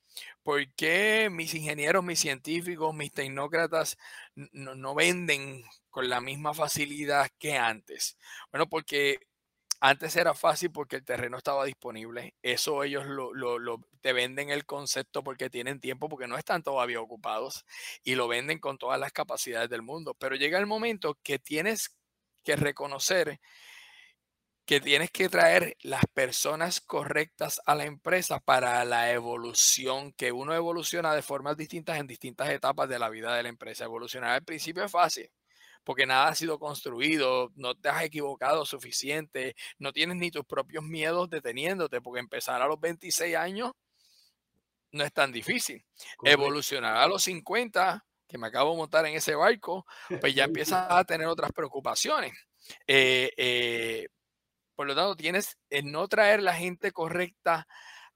¿Por 0.43 0.73
qué 0.73 1.29
mis 1.31 1.53
ingenieros, 1.53 2.03
mis 2.03 2.19
científicos, 2.19 2.93
mis 2.95 3.11
tecnócratas 3.11 3.97
no, 4.35 4.95
venden 4.95 5.63
con 5.89 6.09
la 6.09 6.21
misma 6.21 6.53
facilidad 6.53 7.29
que 7.37 7.57
antes? 7.57 8.17
Bueno, 8.51 8.67
porque 8.67 9.19
Antes 9.83 10.15
era 10.15 10.35
fácil 10.35 10.71
porque 10.71 10.97
el 10.97 11.03
terreno 11.03 11.37
estaba 11.37 11.65
disponible. 11.65 12.35
Eso 12.43 12.83
ellos 12.83 13.07
lo, 13.07 13.33
lo, 13.33 13.57
lo, 13.57 13.79
te 14.01 14.13
venden 14.13 14.51
el 14.51 14.63
concepto 14.63 15.23
porque 15.23 15.49
tienen 15.49 15.79
tiempo, 15.79 16.07
porque 16.07 16.27
no 16.27 16.37
están 16.37 16.61
todavía 16.61 17.01
ocupados 17.01 17.65
y 18.03 18.13
lo 18.13 18.27
venden 18.27 18.59
con 18.59 18.77
todas 18.77 18.99
las 18.99 19.11
capacidades 19.11 19.71
del 19.71 19.81
mundo. 19.81 20.13
Pero 20.13 20.35
llega 20.35 20.59
el 20.59 20.67
momento 20.67 21.17
que 21.23 21.39
tienes 21.39 21.97
que 22.43 22.55
reconocer 22.55 23.39
que 24.71 24.79
tienes 24.79 25.11
que 25.11 25.27
traer 25.27 25.75
las 25.81 26.05
personas 26.13 26.79
correctas 26.79 27.59
a 27.65 27.75
la 27.75 27.83
empresa 27.83 28.39
para 28.39 28.85
la 28.85 29.11
evolución, 29.11 30.13
que 30.13 30.31
uno 30.31 30.55
evoluciona 30.55 31.13
de 31.13 31.21
formas 31.21 31.57
distintas 31.57 31.99
en 31.99 32.07
distintas 32.07 32.49
etapas 32.49 32.87
de 32.87 32.97
la 32.97 33.09
vida 33.09 33.35
de 33.35 33.43
la 33.43 33.49
empresa. 33.49 33.83
Evolucionar 33.83 34.29
al 34.29 34.45
principio 34.45 34.85
es 34.85 34.89
fácil, 34.89 35.29
porque 35.83 36.05
nada 36.05 36.29
ha 36.29 36.35
sido 36.35 36.57
construido, 36.57 37.51
no 37.55 37.75
te 37.75 37.89
has 37.89 38.01
equivocado 38.01 38.65
suficiente, 38.65 39.57
no 39.77 39.91
tienes 39.91 40.15
ni 40.15 40.31
tus 40.31 40.45
propios 40.45 40.85
miedos 40.85 41.29
deteniéndote, 41.29 41.99
porque 41.99 42.21
empezar 42.21 42.61
a 42.61 42.67
los 42.67 42.79
26 42.79 43.35
años 43.35 43.73
no 44.93 45.03
es 45.03 45.11
tan 45.11 45.33
difícil. 45.33 45.83
Evolucionar 46.23 46.95
a 46.95 47.07
los 47.07 47.23
50, 47.23 48.05
que 48.25 48.37
me 48.37 48.47
acabo 48.47 48.71
de 48.71 48.77
montar 48.77 49.05
en 49.05 49.17
ese 49.17 49.35
barco, 49.35 49.85
pues 50.21 50.33
ya 50.33 50.45
empiezas 50.45 50.87
a 50.89 51.03
tener 51.03 51.27
otras 51.27 51.51
preocupaciones. 51.51 52.31
Eh, 52.87 53.33
eh, 53.35 54.07
por 54.75 54.87
lo 54.87 54.95
tanto, 54.95 55.15
tienes 55.15 55.57
en 55.69 55.91
no 55.91 56.07
traer 56.07 56.41
la 56.41 56.53
gente 56.53 56.91
correcta 56.91 57.67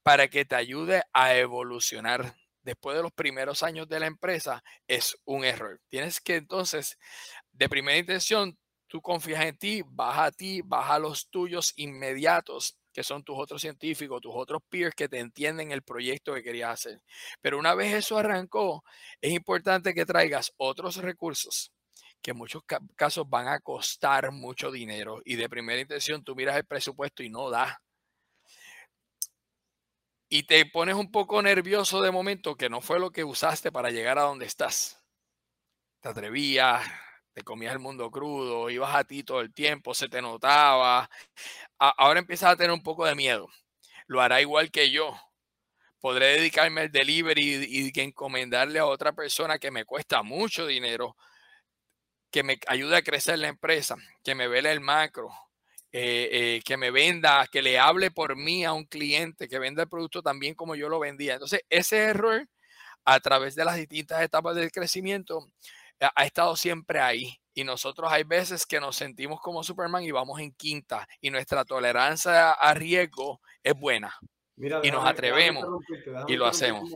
para 0.03 0.27
que 0.27 0.45
te 0.45 0.55
ayude 0.55 1.03
a 1.13 1.35
evolucionar 1.35 2.35
después 2.65 2.97
de 2.97 3.03
los 3.03 3.13
primeros 3.13 3.63
años 3.63 3.87
de 3.87 3.99
la 3.99 4.07
empresa 4.07 4.63
es 4.87 5.15
un 5.23 5.45
error. 5.45 5.79
Tienes 5.87 6.19
que 6.19 6.35
entonces, 6.35 6.97
de 7.53 7.69
primera 7.69 7.97
intención, 7.97 8.57
tú 8.87 9.01
confías 9.01 9.45
en 9.45 9.57
ti, 9.57 9.83
baja 9.85 10.25
a 10.25 10.31
ti, 10.31 10.61
baja 10.61 10.95
a 10.95 10.99
los 10.99 11.29
tuyos 11.29 11.73
inmediatos, 11.77 12.77
que 12.91 13.03
son 13.03 13.23
tus 13.23 13.37
otros 13.37 13.61
científicos, 13.61 14.21
tus 14.21 14.33
otros 14.35 14.61
peers 14.69 14.95
que 14.95 15.07
te 15.07 15.19
entienden 15.19 15.71
el 15.71 15.83
proyecto 15.83 16.33
que 16.33 16.43
querías 16.43 16.71
hacer. 16.71 17.01
Pero 17.41 17.59
una 17.59 17.75
vez 17.75 17.93
eso 17.93 18.17
arrancó, 18.17 18.83
es 19.21 19.31
importante 19.31 19.93
que 19.93 20.05
traigas 20.05 20.53
otros 20.57 20.97
recursos 20.97 21.71
que 22.25 22.31
en 22.31 22.37
muchos 22.37 22.63
casos 22.95 23.29
van 23.29 23.47
a 23.47 23.59
costar 23.59 24.31
mucho 24.31 24.71
dinero 24.71 25.21
y 25.25 25.35
de 25.35 25.47
primera 25.47 25.79
intención 25.79 26.23
tú 26.23 26.35
miras 26.35 26.55
el 26.55 26.65
presupuesto 26.65 27.21
y 27.21 27.29
no 27.29 27.51
da. 27.51 27.79
Y 30.27 30.41
te 30.47 30.65
pones 30.65 30.95
un 30.95 31.11
poco 31.11 31.39
nervioso 31.43 32.01
de 32.01 32.09
momento 32.09 32.55
que 32.55 32.67
no 32.67 32.81
fue 32.81 32.99
lo 32.99 33.11
que 33.11 33.23
usaste 33.23 33.71
para 33.71 33.91
llegar 33.91 34.17
a 34.17 34.23
donde 34.23 34.47
estás. 34.47 34.99
Te 35.99 36.09
atrevías, 36.09 36.83
te 37.31 37.43
comías 37.43 37.73
el 37.73 37.79
mundo 37.79 38.09
crudo, 38.09 38.71
ibas 38.71 38.95
a 38.95 39.03
ti 39.03 39.21
todo 39.21 39.41
el 39.41 39.53
tiempo, 39.53 39.93
se 39.93 40.09
te 40.09 40.19
notaba. 40.19 41.07
ahora 41.77 42.19
empiezas 42.19 42.53
a 42.53 42.55
tener 42.55 42.71
un 42.71 42.81
poco 42.81 43.05
de 43.05 43.13
miedo. 43.13 43.49
Lo 44.07 44.19
hará 44.19 44.41
igual 44.41 44.71
que 44.71 44.89
yo. 44.89 45.15
Podré 45.99 46.37
dedicarme 46.37 46.81
al 46.81 46.91
delivery 46.91 47.67
y, 47.69 47.91
y 47.95 48.01
encomendarle 48.01 48.79
a 48.79 48.87
otra 48.87 49.13
persona 49.13 49.59
que 49.59 49.69
me 49.69 49.85
cuesta 49.85 50.23
mucho 50.23 50.65
dinero 50.65 51.15
que 52.35 52.43
me 52.43 52.59
ayude 52.67 52.97
a 52.97 53.01
crecer 53.01 53.39
la 53.39 53.47
empresa, 53.47 53.95
que 54.21 54.35
me 54.35 54.49
vele 54.49 54.69
el 54.69 54.81
macro, 54.81 55.29
eh, 55.93 56.27
eh, 56.33 56.61
que 56.65 56.75
me 56.75 56.91
venda, 56.91 57.47
que 57.49 57.61
le 57.61 57.79
hable 57.79 58.11
por 58.11 58.35
mí 58.35 58.65
a 58.65 58.73
un 58.73 58.83
cliente, 58.83 59.47
que 59.47 59.57
venda 59.57 59.83
el 59.83 59.87
producto 59.87 60.21
también 60.21 60.53
como 60.53 60.75
yo 60.75 60.89
lo 60.89 60.99
vendía. 60.99 61.35
Entonces, 61.35 61.61
ese 61.69 61.97
error 61.99 62.45
a 63.05 63.21
través 63.21 63.55
de 63.55 63.63
las 63.63 63.77
distintas 63.77 64.21
etapas 64.21 64.53
del 64.57 64.69
crecimiento 64.69 65.47
ha, 66.01 66.11
ha 66.13 66.25
estado 66.25 66.57
siempre 66.57 66.99
ahí. 66.99 67.39
Y 67.53 67.63
nosotros 67.63 68.11
hay 68.11 68.25
veces 68.25 68.65
que 68.65 68.81
nos 68.81 68.97
sentimos 68.97 69.39
como 69.39 69.63
Superman 69.63 70.03
y 70.03 70.11
vamos 70.11 70.41
en 70.41 70.51
quinta 70.55 71.07
y 71.21 71.29
nuestra 71.29 71.63
tolerancia 71.63 72.51
a 72.51 72.73
riesgo 72.73 73.39
es 73.63 73.75
buena 73.75 74.13
y 74.57 74.91
nos 74.91 75.05
atrevemos 75.05 75.65
y 76.27 76.35
lo 76.35 76.45
hacemos. 76.45 76.89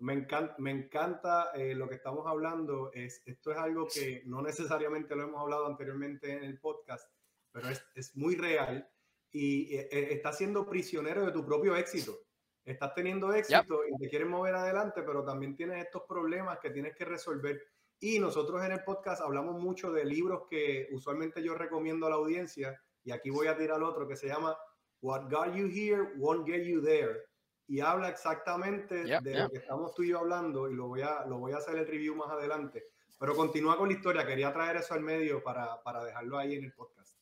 Me 0.00 0.14
encanta, 0.14 0.54
me 0.58 0.70
encanta 0.70 1.50
eh, 1.54 1.74
lo 1.74 1.88
que 1.88 1.96
estamos 1.96 2.26
hablando. 2.26 2.90
Es, 2.92 3.22
esto 3.26 3.52
es 3.52 3.58
algo 3.58 3.86
que 3.86 4.22
no 4.26 4.42
necesariamente 4.42 5.14
lo 5.14 5.24
hemos 5.24 5.40
hablado 5.40 5.66
anteriormente 5.66 6.32
en 6.32 6.44
el 6.44 6.58
podcast, 6.58 7.10
pero 7.50 7.68
es, 7.68 7.84
es 7.94 8.16
muy 8.16 8.36
real 8.36 8.88
y 9.30 9.74
eh, 9.74 9.88
eh, 9.90 10.08
estás 10.10 10.38
siendo 10.38 10.68
prisionero 10.68 11.26
de 11.26 11.32
tu 11.32 11.44
propio 11.44 11.76
éxito. 11.76 12.18
Estás 12.64 12.94
teniendo 12.94 13.32
éxito 13.32 13.80
y 13.86 13.98
te 13.98 14.08
quieres 14.08 14.28
mover 14.28 14.54
adelante, 14.54 15.02
pero 15.02 15.24
también 15.24 15.56
tienes 15.56 15.84
estos 15.84 16.02
problemas 16.08 16.60
que 16.60 16.70
tienes 16.70 16.94
que 16.94 17.04
resolver. 17.04 17.60
Y 17.98 18.18
nosotros 18.20 18.64
en 18.64 18.72
el 18.72 18.84
podcast 18.84 19.20
hablamos 19.20 19.60
mucho 19.60 19.92
de 19.92 20.04
libros 20.04 20.42
que 20.48 20.88
usualmente 20.92 21.42
yo 21.42 21.54
recomiendo 21.54 22.06
a 22.06 22.10
la 22.10 22.16
audiencia, 22.16 22.80
y 23.04 23.10
aquí 23.10 23.30
voy 23.30 23.48
a 23.48 23.56
tirar 23.56 23.82
otro 23.82 24.06
que 24.06 24.16
se 24.16 24.28
llama 24.28 24.56
What 25.02 25.28
got 25.30 25.54
you 25.54 25.66
here 25.66 26.12
won't 26.16 26.46
get 26.46 26.64
you 26.64 26.80
there. 26.80 27.24
Y 27.68 27.80
habla 27.80 28.08
exactamente 28.08 29.04
de 29.04 29.34
lo 29.34 29.50
que 29.50 29.58
estamos 29.58 29.94
tú 29.94 30.02
y 30.02 30.10
yo 30.10 30.20
hablando 30.20 30.70
y 30.70 30.74
lo 30.74 30.88
voy, 30.88 31.02
a, 31.02 31.24
lo 31.26 31.38
voy 31.38 31.52
a 31.52 31.56
hacer 31.56 31.76
el 31.76 31.86
review 31.86 32.14
más 32.14 32.30
adelante. 32.30 32.84
Pero 33.18 33.34
continúa 33.34 33.76
con 33.76 33.88
la 33.88 33.94
historia, 33.94 34.26
quería 34.26 34.52
traer 34.52 34.76
eso 34.76 34.94
al 34.94 35.00
medio 35.00 35.42
para, 35.42 35.82
para 35.82 36.04
dejarlo 36.04 36.38
ahí 36.38 36.54
en 36.54 36.64
el 36.64 36.72
podcast. 36.72 37.18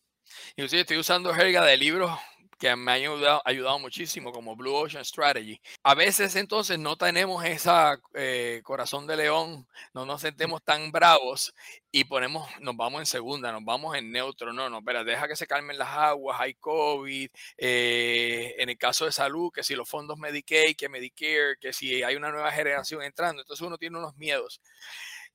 Inclusive 0.57 0.83
estoy 0.83 0.99
usando 0.99 1.33
jerga 1.33 1.65
de 1.65 1.77
libros 1.77 2.11
que 2.61 2.77
me 2.77 2.93
ha 2.93 2.95
ayudado, 2.95 3.43
ayudado 3.47 3.79
muchísimo, 3.79 4.33
como 4.33 4.55
Blue 4.55 4.75
Ocean 4.75 5.03
Strategy. 5.03 5.59
A 5.83 5.95
veces 5.95 6.37
entonces 6.37 6.79
no 6.79 6.95
tenemos 6.97 7.43
esa 7.45 7.99
eh, 8.13 8.61
corazón 8.63 9.07
de 9.07 9.17
león, 9.17 9.67
no 9.95 10.05
nos 10.05 10.21
sentemos 10.21 10.63
tan 10.63 10.93
bravos 10.93 11.55
y 11.91 12.05
ponemos, 12.05 12.47
nos 12.61 12.77
vamos 12.77 13.01
en 13.01 13.07
segunda, 13.07 13.51
nos 13.51 13.65
vamos 13.65 13.97
en 13.97 14.13
neutro, 14.13 14.53
no, 14.53 14.69
no, 14.69 14.79
espera, 14.81 15.03
deja 15.05 15.27
que 15.27 15.37
se 15.37 15.47
calmen 15.47 15.79
las 15.79 15.89
aguas, 15.89 16.39
hay 16.39 16.53
COVID, 16.55 17.31
eh, 17.57 18.55
en 18.59 18.69
el 18.69 18.77
caso 18.77 19.07
de 19.07 19.13
salud, 19.13 19.51
que 19.51 19.63
si 19.63 19.75
los 19.75 19.89
fondos 19.89 20.19
Medicaid, 20.19 20.77
que 20.77 20.91
Medicare, 20.91 21.57
que 21.59 21.73
si 21.73 22.03
hay 22.03 22.15
una 22.15 22.31
nueva 22.31 22.53
generación 22.53 23.03
entrando, 23.03 23.41
entonces 23.41 23.67
uno 23.67 23.79
tiene 23.79 23.97
unos 23.97 24.17
miedos. 24.17 24.61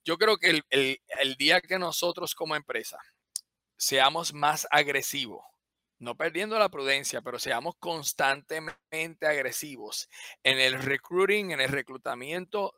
Yo 0.03 0.20
creo 0.20 0.38
que 0.38 0.51
el, 0.51 0.63
el, 0.70 1.01
el 1.20 1.36
día 1.38 1.60
que 1.60 1.79
nosotros 1.79 2.36
como 2.36 2.55
empresa 2.55 3.00
seamos 3.77 4.32
más 4.32 4.67
agresivos, 4.70 5.44
no 6.00 6.16
perdiendo 6.16 6.60
la 6.60 6.70
prudencia, 6.70 7.22
pero 7.22 7.40
seamos 7.40 7.75
constantemente 7.80 9.28
agresivos 9.28 10.10
en 10.44 10.60
el 10.60 10.82
recruiting, 10.82 11.52
en 11.52 11.62
el 11.62 11.70
reclutamiento 11.70 12.74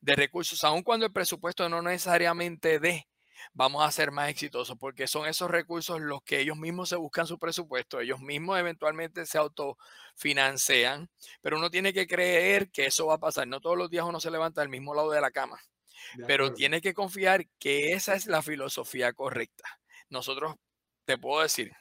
de 0.00 0.16
recursos, 0.16 0.62
aun 0.64 0.82
cuando 0.82 1.06
el 1.06 1.12
presupuesto 1.12 1.68
no 1.68 1.82
necesariamente 1.82 2.78
dé, 2.78 3.08
vamos 3.52 3.84
a 3.84 3.90
ser 3.90 4.10
más 4.10 4.28
exitosos 4.28 4.76
porque 4.78 5.06
son 5.06 5.26
esos 5.26 5.50
recursos 5.50 6.00
los 6.00 6.22
que 6.22 6.40
ellos 6.40 6.56
mismos 6.56 6.88
se 6.88 6.96
buscan 6.96 7.26
su 7.26 7.38
presupuesto, 7.38 8.00
ellos 8.00 8.20
mismos 8.20 8.58
eventualmente 8.58 9.26
se 9.26 9.38
autofinancian, 9.38 11.10
pero 11.40 11.56
uno 11.56 11.70
tiene 11.70 11.92
que 11.92 12.06
creer 12.06 12.70
que 12.70 12.86
eso 12.86 13.06
va 13.06 13.14
a 13.14 13.18
pasar. 13.18 13.48
No 13.48 13.60
todos 13.60 13.76
los 13.76 13.90
días 13.90 14.04
uno 14.04 14.20
se 14.20 14.30
levanta 14.30 14.60
del 14.60 14.70
mismo 14.70 14.94
lado 14.94 15.10
de 15.10 15.20
la 15.20 15.30
cama, 15.30 15.60
pero 16.26 16.52
tiene 16.52 16.80
que 16.80 16.94
confiar 16.94 17.46
que 17.58 17.92
esa 17.92 18.14
es 18.14 18.26
la 18.26 18.42
filosofía 18.42 19.12
correcta. 19.12 19.64
Nosotros, 20.08 20.56
te 21.04 21.18
puedo 21.18 21.42
decir, 21.42 21.72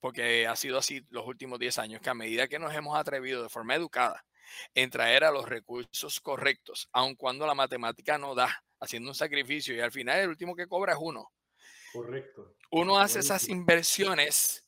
porque 0.00 0.46
ha 0.46 0.56
sido 0.56 0.78
así 0.78 1.04
los 1.10 1.26
últimos 1.26 1.58
10 1.58 1.78
años, 1.78 2.00
que 2.00 2.10
a 2.10 2.14
medida 2.14 2.48
que 2.48 2.58
nos 2.58 2.74
hemos 2.74 2.96
atrevido 2.96 3.42
de 3.42 3.48
forma 3.48 3.74
educada 3.74 4.24
en 4.74 4.90
traer 4.90 5.24
a 5.24 5.30
los 5.30 5.48
recursos 5.48 6.20
correctos, 6.20 6.88
aun 6.92 7.14
cuando 7.16 7.46
la 7.46 7.54
matemática 7.54 8.18
no 8.18 8.34
da, 8.34 8.64
haciendo 8.80 9.10
un 9.10 9.14
sacrificio 9.14 9.74
y 9.74 9.80
al 9.80 9.92
final 9.92 10.20
el 10.20 10.28
último 10.28 10.54
que 10.54 10.66
cobra 10.66 10.92
es 10.92 10.98
uno. 11.00 11.32
Correcto. 11.92 12.54
Uno 12.70 12.98
hace 12.98 13.20
esas 13.20 13.48
inversiones, 13.48 14.64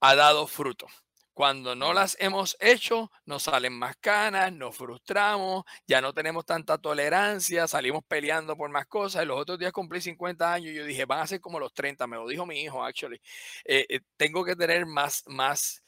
ha 0.00 0.14
dado 0.14 0.46
fruto. 0.46 0.86
Cuando 1.34 1.74
no 1.74 1.92
las 1.92 2.16
hemos 2.20 2.56
hecho, 2.60 3.10
nos 3.26 3.42
salen 3.42 3.72
más 3.72 3.96
canas, 3.96 4.52
nos 4.52 4.76
frustramos, 4.76 5.64
ya 5.86 6.00
no 6.00 6.14
tenemos 6.14 6.46
tanta 6.46 6.78
tolerancia, 6.78 7.66
salimos 7.66 8.04
peleando 8.06 8.56
por 8.56 8.70
más 8.70 8.86
cosas. 8.86 9.24
Y 9.24 9.26
los 9.26 9.40
otros 9.40 9.58
días 9.58 9.72
cumplí 9.72 10.00
50 10.00 10.52
años 10.52 10.70
y 10.70 10.76
yo 10.76 10.84
dije, 10.84 11.04
van 11.04 11.20
a 11.20 11.26
ser 11.26 11.40
como 11.40 11.58
los 11.58 11.74
30, 11.74 12.06
me 12.06 12.16
lo 12.16 12.28
dijo 12.28 12.46
mi 12.46 12.60
hijo, 12.62 12.84
actually. 12.84 13.20
Eh, 13.64 13.84
eh, 13.88 14.00
tengo 14.16 14.44
que 14.44 14.54
tener 14.54 14.86
más, 14.86 15.24
más, 15.26 15.82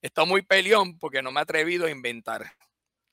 está 0.00 0.24
muy 0.24 0.42
peleón 0.42 0.98
porque 0.98 1.20
no 1.20 1.32
me 1.32 1.40
he 1.40 1.42
atrevido 1.42 1.86
a 1.86 1.90
inventar 1.90 2.52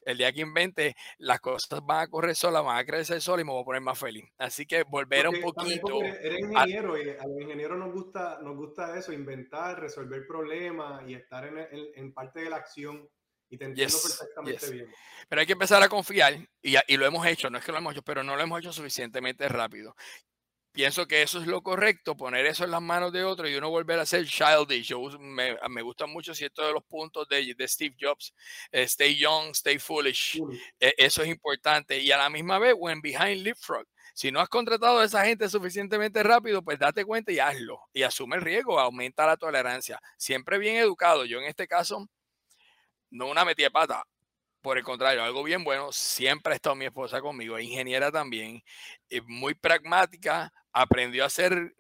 el 0.06 0.18
día 0.18 0.32
que 0.32 0.42
invente, 0.42 0.96
las 1.18 1.40
cosas 1.40 1.82
van 1.84 2.02
a 2.02 2.08
correr 2.08 2.36
solas, 2.36 2.64
van 2.64 2.78
a 2.78 2.86
crecer 2.86 3.22
solas 3.22 3.42
y 3.42 3.46
me 3.46 3.52
voy 3.52 3.62
a 3.62 3.66
poner 3.66 3.82
más 3.82 3.98
feliz. 3.98 4.26
Así 4.38 4.66
que 4.66 4.84
volver 4.84 5.28
un 5.28 5.42
poquito. 5.42 6.02
Eres 6.02 6.40
ingeniero 6.40 7.02
y 7.02 7.10
a 7.10 7.28
los 7.28 7.42
ingenieros 7.42 7.78
nos 7.78 7.92
gusta, 7.92 8.40
nos 8.42 8.56
gusta 8.56 8.98
eso, 8.98 9.12
inventar, 9.12 9.80
resolver 9.80 10.26
problemas 10.28 11.08
y 11.10 11.16
estar 11.16 11.46
en, 11.46 11.68
en, 11.96 12.14
parte 12.14 12.42
de 12.42 12.50
la 12.50 12.58
acción. 12.58 13.10
Y 13.50 13.58
te 13.58 13.66
entiendo 13.66 13.96
perfectamente 14.02 14.72
bien. 14.72 14.92
Pero 15.30 15.40
hay 15.40 15.46
que 15.46 15.54
empezar 15.54 15.82
a 15.82 15.90
confiar 15.90 16.34
y, 16.62 16.76
y, 16.88 16.98
lo 16.98 17.06
hemos 17.06 17.26
hecho, 17.28 17.50
no 17.50 17.58
es 17.58 17.66
que 17.66 17.72
lo 17.72 17.78
hemos 17.78 17.94
hecho, 17.94 18.02
pero 18.02 18.24
no 18.24 18.36
lo 18.36 18.42
hemos 18.42 18.60
hecho 18.60 18.74
suficientemente 18.74 19.48
rápido 19.48 19.96
pienso 20.76 21.08
que 21.08 21.22
eso 21.22 21.40
es 21.40 21.48
lo 21.48 21.64
correcto, 21.64 22.18
poner 22.18 22.46
eso 22.46 22.66
en 22.66 22.72
las 22.72 22.82
manos 22.82 23.14
de 23.14 23.24
otro 23.24 23.48
y 23.48 23.56
uno 23.56 23.70
volver 23.70 23.98
a 24.00 24.06
ser 24.06 24.28
childish. 24.28 24.88
Yo, 24.90 25.02
me, 25.20 25.58
me 25.70 25.82
gusta 25.82 26.06
mucho 26.06 26.36
ciertos 26.36 26.68
de 26.68 26.74
los 26.74 26.84
puntos 26.84 27.28
de, 27.30 27.56
de 27.56 27.68
Steve 27.68 27.96
Jobs, 28.00 28.34
eh, 28.72 28.84
stay 28.84 29.16
young, 29.18 29.52
stay 29.52 29.80
foolish. 29.80 30.40
E, 30.80 30.94
eso 30.98 31.24
es 31.24 31.30
importante. 31.30 31.98
Y 32.00 32.12
a 32.12 32.18
la 32.18 32.30
misma 32.30 32.60
vez, 32.60 32.76
when 32.78 33.02
behind 33.02 33.44
leapfrog, 33.44 33.86
Si 34.14 34.32
no 34.32 34.40
has 34.40 34.50
contratado 34.50 35.00
a 35.00 35.06
esa 35.06 35.26
gente 35.26 35.50
suficientemente 35.50 36.24
rápido, 36.24 36.62
pues 36.64 36.78
date 36.80 37.04
cuenta 37.06 37.32
y 37.32 37.40
hazlo. 37.40 37.80
Y 37.94 38.04
asume 38.04 38.36
el 38.38 38.42
riesgo, 38.44 38.80
aumenta 38.80 39.26
la 39.26 39.38
tolerancia. 39.38 40.00
Siempre 40.18 40.58
bien 40.58 40.78
educado. 40.78 41.26
Yo 41.26 41.40
en 41.40 41.46
este 41.46 41.68
caso, 41.68 42.08
no 43.10 43.28
una 43.28 43.46
metida 43.46 43.68
de 43.68 43.72
pata. 43.72 44.04
Por 44.62 44.78
el 44.80 44.84
contrario, 44.84 45.24
algo 45.24 45.44
bien 45.44 45.64
bueno. 45.64 45.92
Siempre 45.92 46.54
ha 46.54 46.56
estado 46.56 46.76
mi 46.76 46.86
esposa 46.86 47.22
conmigo, 47.22 47.60
ingeniera 47.60 48.12
también, 48.12 48.64
eh, 49.10 49.22
muy 49.22 49.54
pragmática, 49.54 50.52
aprendió 50.76 51.24
a 51.24 51.30
ser 51.30 51.74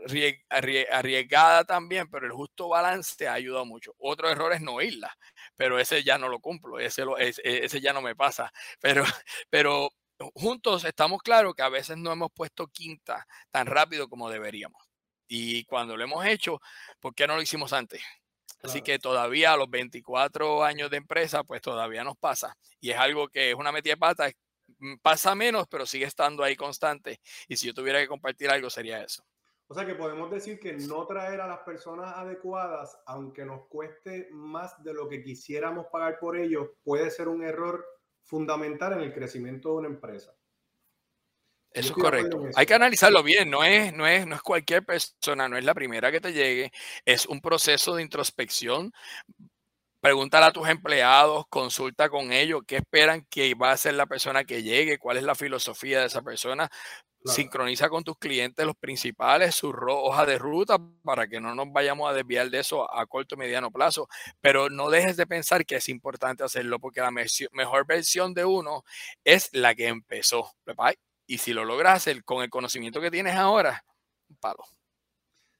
arriesgada 0.89 1.65
también, 1.65 2.09
pero 2.09 2.25
el 2.25 2.31
justo 2.31 2.69
balance 2.69 3.27
ha 3.27 3.33
ayudado 3.33 3.65
mucho. 3.65 3.93
Otro 3.97 4.29
error 4.29 4.53
es 4.53 4.61
no 4.61 4.81
irla, 4.81 5.13
pero 5.57 5.77
ese 5.77 6.01
ya 6.01 6.17
no 6.17 6.29
lo 6.29 6.39
cumplo, 6.39 6.79
ese, 6.79 7.03
e, 7.19 7.33
ese, 7.43 7.81
ya 7.81 7.91
no 7.91 8.01
me 8.01 8.15
pasa. 8.15 8.51
Pero, 8.79 9.03
pero 9.49 9.89
juntos 10.33 10.85
estamos 10.85 11.21
claros 11.21 11.53
que 11.55 11.63
a 11.63 11.69
veces 11.69 11.97
no 11.97 12.11
hemos 12.11 12.31
puesto 12.31 12.67
quinta 12.67 13.27
tan 13.51 13.67
rápido 13.67 14.07
como 14.07 14.29
deberíamos. 14.29 14.81
Y 15.27 15.65
cuando 15.65 15.97
lo 15.97 16.03
hemos 16.03 16.25
hecho, 16.25 16.61
¿por 16.99 17.13
qué 17.13 17.27
no 17.27 17.35
lo 17.35 17.41
hicimos 17.41 17.73
antes? 17.73 18.01
Así 18.63 18.81
que 18.81 18.97
todavía 18.99 19.53
a 19.53 19.57
los 19.57 19.69
24 19.69 20.63
años 20.63 20.89
de 20.89 20.97
empresa, 20.97 21.43
pues 21.43 21.61
todavía 21.61 22.03
nos 22.03 22.17
pasa. 22.17 22.55
Y 22.79 22.91
es 22.91 22.97
algo 22.97 23.27
que 23.27 23.51
es 23.51 23.55
una 23.55 23.71
metida 23.71 23.93
de 23.93 23.97
pata, 23.97 24.31
pasa 25.01 25.35
menos, 25.35 25.67
pero 25.67 25.85
sigue 25.85 26.05
estando 26.05 26.43
ahí 26.43 26.55
constante. 26.55 27.19
Y 27.47 27.57
si 27.57 27.67
yo 27.67 27.73
tuviera 27.73 27.99
que 27.99 28.07
compartir 28.07 28.49
algo, 28.49 28.69
sería 28.69 29.03
eso. 29.03 29.23
O 29.67 29.73
sea 29.73 29.85
que 29.85 29.95
podemos 29.95 30.29
decir 30.29 30.59
que 30.59 30.73
no 30.73 31.07
traer 31.07 31.41
a 31.41 31.47
las 31.47 31.59
personas 31.59 32.15
adecuadas, 32.15 32.99
aunque 33.07 33.45
nos 33.45 33.65
cueste 33.67 34.29
más 34.31 34.83
de 34.83 34.93
lo 34.93 35.09
que 35.09 35.23
quisiéramos 35.23 35.87
pagar 35.87 36.19
por 36.19 36.37
ellos, 36.37 36.69
puede 36.83 37.09
ser 37.09 37.27
un 37.27 37.43
error 37.43 37.83
fundamental 38.23 38.93
en 38.93 38.99
el 38.99 39.13
crecimiento 39.13 39.69
de 39.69 39.75
una 39.75 39.87
empresa. 39.87 40.35
Eso 41.71 41.89
es 41.89 42.01
correcto. 42.01 42.47
Hay 42.55 42.65
que 42.65 42.73
analizarlo 42.73 43.21
bien. 43.21 43.49
No 43.49 43.63
es, 43.63 43.91
no, 43.91 44.07
es, 44.07 44.25
no 44.25 44.35
es 44.35 44.41
cualquier 44.41 44.85
persona, 44.85 45.49
no 45.49 45.57
es 45.57 45.65
la 45.65 45.73
primera 45.73 46.09
que 46.09 46.21
te 46.21 46.31
llegue. 46.31 46.71
Es 47.03 47.25
un 47.25 47.41
proceso 47.41 47.95
de 47.95 48.01
introspección 48.01 48.93
Pregúntale 50.05 50.45
a 50.45 50.51
tus 50.51 50.69
empleados, 50.69 51.45
consulta 51.49 52.09
con 52.09 52.31
ellos 52.31 52.61
qué 52.67 52.75
esperan 52.75 53.25
que 53.27 53.55
va 53.55 53.71
a 53.71 53.77
ser 53.77 53.95
la 53.95 54.05
persona 54.05 54.43
que 54.43 54.61
llegue, 54.61 54.99
cuál 54.99 55.17
es 55.17 55.23
la 55.23 55.33
filosofía 55.33 55.99
de 55.99 56.05
esa 56.05 56.21
persona. 56.21 56.69
Sincroniza 57.23 57.89
con 57.89 58.03
tus 58.03 58.15
clientes 58.19 58.63
los 58.67 58.75
principales, 58.75 59.55
su 59.55 59.69
hoja 59.69 60.27
de 60.27 60.37
ruta, 60.37 60.77
para 61.03 61.25
que 61.25 61.41
no 61.41 61.55
nos 61.55 61.73
vayamos 61.73 62.07
a 62.07 62.13
desviar 62.13 62.51
de 62.51 62.59
eso 62.59 62.87
a 62.95 63.03
corto 63.07 63.33
y 63.33 63.39
mediano 63.39 63.71
plazo. 63.71 64.07
Pero 64.41 64.69
no 64.69 64.91
dejes 64.91 65.17
de 65.17 65.25
pensar 65.25 65.65
que 65.65 65.77
es 65.77 65.89
importante 65.89 66.43
hacerlo, 66.43 66.79
porque 66.79 67.01
la 67.01 67.09
mejor 67.09 67.87
versión 67.87 68.35
de 68.35 68.45
uno 68.45 68.83
es 69.23 69.49
la 69.53 69.73
que 69.73 69.87
empezó. 69.87 70.51
Y 71.25 71.39
si 71.39 71.51
lo 71.51 71.65
logras 71.65 71.95
hacer 71.95 72.23
con 72.23 72.43
el 72.43 72.51
conocimiento 72.51 73.01
que 73.01 73.09
tienes 73.09 73.33
ahora, 73.33 73.83
un 74.29 74.37
palo. 74.37 74.74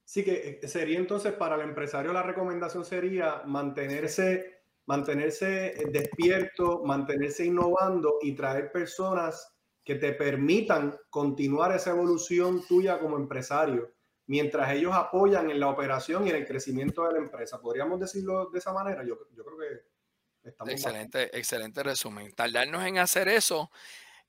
Sí, 0.06 0.24
que 0.24 0.60
eh, 0.62 0.68
sería 0.68 1.00
entonces 1.00 1.34
para 1.34 1.56
el 1.56 1.62
empresario 1.62 2.14
la 2.14 2.22
recomendación 2.22 2.86
sería 2.86 3.42
mantenerse, 3.46 4.62
mantenerse 4.86 5.82
eh, 5.82 5.88
despierto, 5.90 6.84
mantenerse 6.86 7.46
innovando 7.46 8.20
y 8.22 8.36
traer 8.36 8.72
personas 8.72 9.52
que 9.84 9.96
te 9.96 10.14
permitan 10.14 10.96
continuar 11.10 11.76
esa 11.76 11.90
evolución 11.90 12.66
tuya 12.68 13.00
como 13.00 13.18
empresario, 13.18 13.94
mientras 14.28 14.72
ellos 14.74 14.94
apoyan 14.94 15.50
en 15.50 15.60
la 15.60 15.70
operación 15.70 16.28
y 16.28 16.30
en 16.30 16.36
el 16.36 16.46
crecimiento 16.46 17.08
de 17.08 17.14
la 17.14 17.20
empresa. 17.20 17.60
¿Podríamos 17.60 18.00
decirlo 18.00 18.50
de 18.52 18.60
esa 18.60 18.74
manera? 18.74 19.04
Yo, 19.04 19.18
creo 19.18 19.58
que 19.58 20.50
estamos... 20.50 20.72
Excelente, 20.72 21.36
excelente 21.38 21.82
resumen. 21.82 22.32
Tardarnos 22.34 22.84
en 22.86 23.00
hacer 23.00 23.28
eso, 23.28 23.72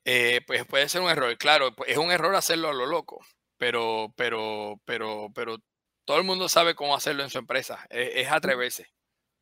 eh, 0.06 0.40
pues 0.47 0.64
puede 0.64 0.88
ser 0.88 1.02
un 1.02 1.11
error. 1.11 1.37
Claro, 1.37 1.75
pues, 1.75 1.90
es 1.90 1.99
un 1.99 2.11
error 2.11 2.35
hacerlo 2.35 2.68
a 2.68 2.75
lo 2.75 2.87
loco 2.87 3.21
pero, 3.59 4.13
pero, 4.17 4.81
pero, 4.85 5.29
pero 5.35 5.59
todo 6.05 6.19
el 6.19 6.25
mundo 6.25 6.49
sabe 6.49 6.75
cómo 6.75 6.95
hacerlo 6.95 7.23
en 7.23 7.31
su 7.31 7.39
empresa. 7.39 7.87
E, 7.91 8.21
es, 8.21 8.31
atreverse. 8.31 8.87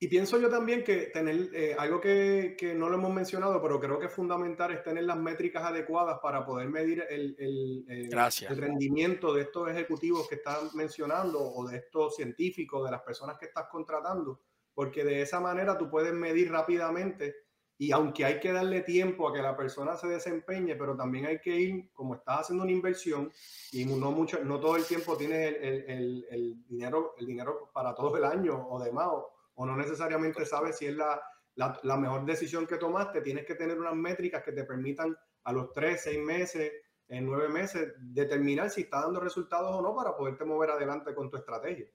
Y 0.00 0.08
pienso 0.08 0.38
yo 0.38 0.50
también 0.50 0.82
que 0.82 1.06
tener 1.06 1.48
eh, 1.54 1.76
algo 1.78 2.00
que, 2.00 2.56
que, 2.58 2.74
no 2.74 2.88
lo 2.88 2.96
hemos 2.96 3.12
mencionado, 3.12 3.62
pero 3.62 3.80
creo 3.80 3.98
que 3.98 4.06
es 4.06 4.12
fundamental 4.12 4.72
es 4.72 4.82
tener 4.82 5.04
las 5.04 5.16
métricas 5.16 5.64
adecuadas 5.64 6.18
para 6.20 6.44
poder 6.44 6.68
medir 6.68 7.06
el, 7.08 7.36
el, 7.38 7.84
el, 7.88 8.56
rendimiento 8.56 9.32
de 9.32 9.42
estos 9.42 9.70
ejecutivos 9.70 10.28
que 10.28 10.34
están 10.34 10.68
mencionando 10.74 11.40
o 11.40 11.66
de 11.68 11.78
estos 11.78 12.16
científicos, 12.16 12.84
de 12.84 12.90
las 12.90 13.02
personas 13.02 13.38
que 13.38 13.46
estás 13.46 13.66
contratando, 13.70 14.40
porque 14.74 15.04
de 15.04 15.22
esa 15.22 15.40
manera 15.40 15.78
tú 15.78 15.88
puedes 15.88 16.12
medir 16.12 16.50
rápidamente 16.50 17.43
y 17.76 17.90
aunque 17.90 18.24
hay 18.24 18.38
que 18.38 18.52
darle 18.52 18.82
tiempo 18.82 19.28
a 19.28 19.32
que 19.32 19.42
la 19.42 19.56
persona 19.56 19.96
se 19.96 20.06
desempeñe, 20.06 20.76
pero 20.76 20.96
también 20.96 21.26
hay 21.26 21.40
que 21.40 21.56
ir, 21.56 21.90
como 21.92 22.14
estás 22.14 22.42
haciendo 22.42 22.64
una 22.64 22.72
inversión 22.72 23.32
y 23.72 23.84
no, 23.84 24.12
mucho, 24.12 24.44
no 24.44 24.60
todo 24.60 24.76
el 24.76 24.84
tiempo 24.84 25.16
tienes 25.16 25.56
el, 25.60 25.84
el, 25.88 26.26
el 26.30 26.66
dinero, 26.66 27.14
el 27.18 27.26
dinero 27.26 27.70
para 27.72 27.94
todo 27.94 28.16
el 28.16 28.24
año 28.24 28.68
o 28.68 28.82
demás, 28.82 29.08
o, 29.08 29.32
o 29.54 29.66
no 29.66 29.76
necesariamente 29.76 30.46
sabes 30.46 30.78
si 30.78 30.86
es 30.86 30.94
la, 30.94 31.20
la, 31.56 31.78
la, 31.82 31.96
mejor 31.96 32.24
decisión 32.24 32.66
que 32.66 32.76
tomaste, 32.76 33.20
tienes 33.20 33.44
que 33.44 33.56
tener 33.56 33.78
unas 33.78 33.94
métricas 33.94 34.42
que 34.44 34.52
te 34.52 34.64
permitan 34.64 35.16
a 35.42 35.52
los 35.52 35.72
tres, 35.72 36.02
seis 36.02 36.18
meses, 36.18 36.72
en 37.08 37.26
nueve 37.26 37.48
meses, 37.48 37.92
determinar 37.98 38.70
si 38.70 38.82
está 38.82 39.00
dando 39.00 39.20
resultados 39.20 39.74
o 39.74 39.82
no 39.82 39.94
para 39.94 40.16
poderte 40.16 40.44
mover 40.44 40.70
adelante 40.70 41.14
con 41.14 41.28
tu 41.28 41.36
estrategia. 41.36 41.86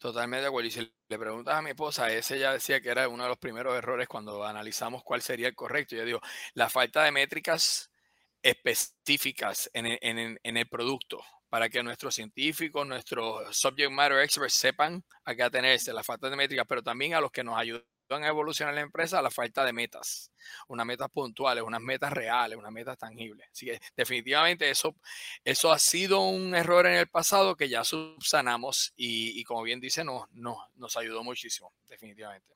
Totalmente 0.00 0.40
de 0.40 0.48
acuerdo. 0.48 0.66
Y 0.66 0.70
si 0.70 0.92
le 1.08 1.18
preguntas 1.18 1.54
a 1.54 1.60
mi 1.60 1.70
esposa, 1.70 2.10
ese 2.10 2.38
ya 2.38 2.54
decía 2.54 2.80
que 2.80 2.88
era 2.88 3.06
uno 3.06 3.24
de 3.24 3.28
los 3.28 3.38
primeros 3.38 3.76
errores 3.76 4.08
cuando 4.08 4.42
analizamos 4.42 5.02
cuál 5.04 5.20
sería 5.20 5.46
el 5.46 5.54
correcto. 5.54 5.94
Yo 5.94 6.06
digo, 6.06 6.20
la 6.54 6.70
falta 6.70 7.04
de 7.04 7.12
métricas 7.12 7.90
específicas 8.42 9.70
en 9.74 9.86
el, 10.42 10.68
producto 10.70 11.22
para 11.50 11.68
que 11.68 11.82
nuestros 11.82 12.14
científicos, 12.14 12.86
nuestros 12.86 13.54
subject 13.54 13.90
matter 13.90 14.20
experts 14.20 14.54
sepan 14.54 15.04
a 15.24 15.34
qué 15.34 15.42
atenerse, 15.42 15.92
la 15.92 16.02
falta 16.02 16.30
de 16.30 16.36
métricas, 16.36 16.64
pero 16.66 16.82
también 16.82 17.12
a 17.12 17.20
los 17.20 17.30
que 17.30 17.44
nos 17.44 17.58
ayudan 17.58 17.84
a 18.18 18.28
evolucionar 18.28 18.74
la 18.74 18.80
empresa, 18.80 19.22
la 19.22 19.30
falta 19.30 19.64
de 19.64 19.72
metas, 19.72 20.32
unas 20.68 20.84
metas 20.84 21.08
puntuales, 21.10 21.62
unas 21.62 21.80
metas 21.80 22.12
reales, 22.12 22.58
unas 22.58 22.72
metas 22.72 22.98
tangibles. 22.98 23.48
Así 23.50 23.66
que 23.66 23.80
definitivamente 23.96 24.68
eso, 24.68 24.96
eso 25.44 25.70
ha 25.70 25.78
sido 25.78 26.20
un 26.20 26.54
error 26.54 26.86
en 26.86 26.94
el 26.94 27.08
pasado 27.08 27.56
que 27.56 27.68
ya 27.68 27.84
subsanamos 27.84 28.92
y, 28.96 29.42
como 29.44 29.62
bien 29.62 29.80
dice, 29.80 30.04
no, 30.04 30.26
no, 30.32 30.58
nos 30.74 30.96
ayudó 30.96 31.22
muchísimo, 31.22 31.72
definitivamente. 31.88 32.54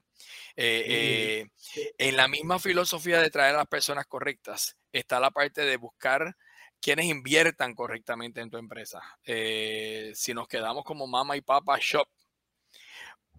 Eh, 0.56 1.46
eh, 1.76 1.92
en 1.98 2.16
la 2.16 2.28
misma 2.28 2.58
filosofía 2.58 3.20
de 3.20 3.30
traer 3.30 3.54
a 3.54 3.58
las 3.58 3.66
personas 3.66 4.06
correctas 4.06 4.76
está 4.92 5.18
la 5.18 5.30
parte 5.30 5.62
de 5.62 5.76
buscar 5.76 6.36
quienes 6.80 7.06
inviertan 7.06 7.74
correctamente 7.74 8.40
en 8.40 8.50
tu 8.50 8.58
empresa. 8.58 9.00
Eh, 9.24 10.12
si 10.14 10.34
nos 10.34 10.46
quedamos 10.46 10.84
como 10.84 11.06
mama 11.06 11.36
y 11.36 11.40
papa 11.40 11.78
shop 11.80 12.08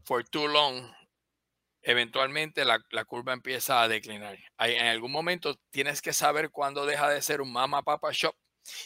for 0.04 0.28
too 0.28 0.48
long, 0.48 0.92
eventualmente 1.86 2.66
la, 2.66 3.06
curva 3.06 3.34
empieza 3.34 3.82
a 3.82 3.88
declinar. 3.88 4.38
en 4.58 4.88
algún 4.88 5.12
momento 5.12 5.60
tienes 5.70 6.02
que 6.02 6.14
saber 6.14 6.50
cuándo 6.50 6.86
deja 6.86 7.10
de 7.10 7.22
ser 7.22 7.42
un 7.42 7.54
mama 7.54 7.84
papa 7.84 8.10
shop 8.12 8.36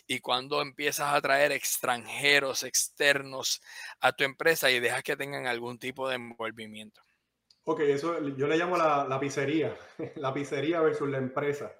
y 0.06 0.20
cuándo 0.20 0.62
empiezas 0.62 1.14
a 1.14 1.22
traer 1.22 1.54
extranjeros 1.54 2.64
externos 2.64 3.62
a 4.02 4.12
tu 4.12 4.26
empresa 4.26 4.70
y 4.70 4.82
dejas 4.82 5.04
que 5.04 5.16
tengan 5.16 5.48
algún 5.48 5.80
tipo 5.80 6.10
de 6.10 6.16
envolvimiento. 6.16 7.02
Ok, 7.64 7.80
eso 7.82 8.20
yo 8.36 8.48
le 8.48 8.58
llamo 8.58 8.76
la, 8.76 9.18
pizzería, 9.20 9.78
la 10.18 10.34
pizzería 10.34 10.82
versus 10.82 11.08
la 11.08 11.20
empresa. 11.20 11.74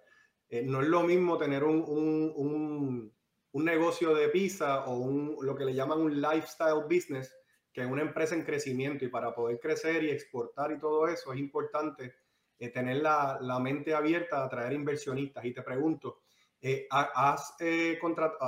Eh, 0.48 0.64
no 0.64 0.82
es 0.82 0.88
lo 0.88 1.04
mismo 1.04 1.38
tener 1.38 1.66
un, 1.66 1.84
un, 1.86 3.14
un, 3.52 3.66
negocio 3.66 4.16
de 4.16 4.30
pizza 4.30 4.86
o 4.86 4.98
un, 5.00 5.36
lo 5.42 5.56
que 5.56 5.66
le 5.66 5.74
llaman 5.74 6.00
un 6.00 6.22
lifestyle 6.22 6.84
business 6.84 7.36
que 7.80 7.86
es 7.86 7.92
una 7.92 8.02
empresa 8.02 8.36
en 8.36 8.44
crecimiento 8.44 9.06
y 9.06 9.08
para 9.08 9.34
poder 9.34 9.58
crecer 9.58 10.04
y 10.04 10.12
exportar 10.12 10.74
y 10.74 10.80
todo 10.80 11.08
eso 11.08 11.32
es 11.32 11.40
importante 11.40 12.14
eh, 12.58 12.70
tener 12.70 12.98
la, 12.98 13.60
mente 13.62 13.94
abierta 13.94 14.42
a 14.42 14.46
atraer 14.46 14.74
inversionistas. 14.74 15.46
Y 15.46 15.54
te 15.54 15.62
pregunto, 15.62 16.24
eh, 16.60 16.88
¿has, 16.90 17.56
eh, 17.60 17.98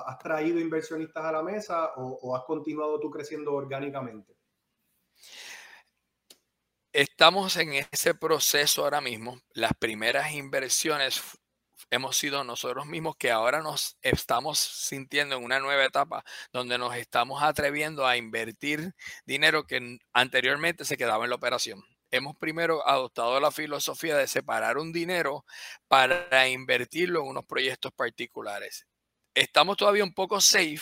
¿has 0.05 0.19
traído 0.19 0.59
inversionistas 0.59 1.23
a 1.23 1.31
la 1.31 1.41
mesa 1.41 1.93
o 1.95 2.35
has 2.35 2.43
continuado 2.43 2.99
tú 2.99 3.09
creciendo 3.09 3.53
orgánicamente? 3.53 4.35
Estamos 6.91 7.55
en 7.55 7.85
ese 7.89 8.13
proceso 8.15 8.83
ahora 8.83 8.99
mismo. 8.99 9.39
Las 9.53 9.71
primeras 9.79 10.33
inversiones 10.33 11.21
hemos 11.91 12.17
sido 12.17 12.43
nosotros 12.43 12.85
mismos 12.85 13.17
que 13.17 13.31
ahora 13.31 13.61
nos 13.61 13.97
estamos 14.01 14.57
sintiendo 14.59 15.35
en 15.35 15.43
una 15.43 15.59
nueva 15.59 15.85
etapa 15.85 16.23
donde 16.53 16.77
nos 16.77 16.95
estamos 16.95 17.43
atreviendo 17.43 18.07
a 18.07 18.17
invertir 18.17 18.95
dinero 19.25 19.65
que 19.67 19.99
anteriormente 20.13 20.85
se 20.85 20.97
quedaba 20.97 21.25
en 21.25 21.29
la 21.29 21.35
operación. 21.35 21.83
Hemos 22.09 22.35
primero 22.37 22.87
adoptado 22.87 23.39
la 23.39 23.51
filosofía 23.51 24.17
de 24.17 24.27
separar 24.27 24.77
un 24.77 24.91
dinero 24.91 25.45
para 25.87 26.47
invertirlo 26.47 27.21
en 27.21 27.27
unos 27.27 27.45
proyectos 27.45 27.91
particulares. 27.93 28.87
Estamos 29.33 29.77
todavía 29.77 30.03
un 30.03 30.13
poco 30.13 30.41
safe, 30.41 30.81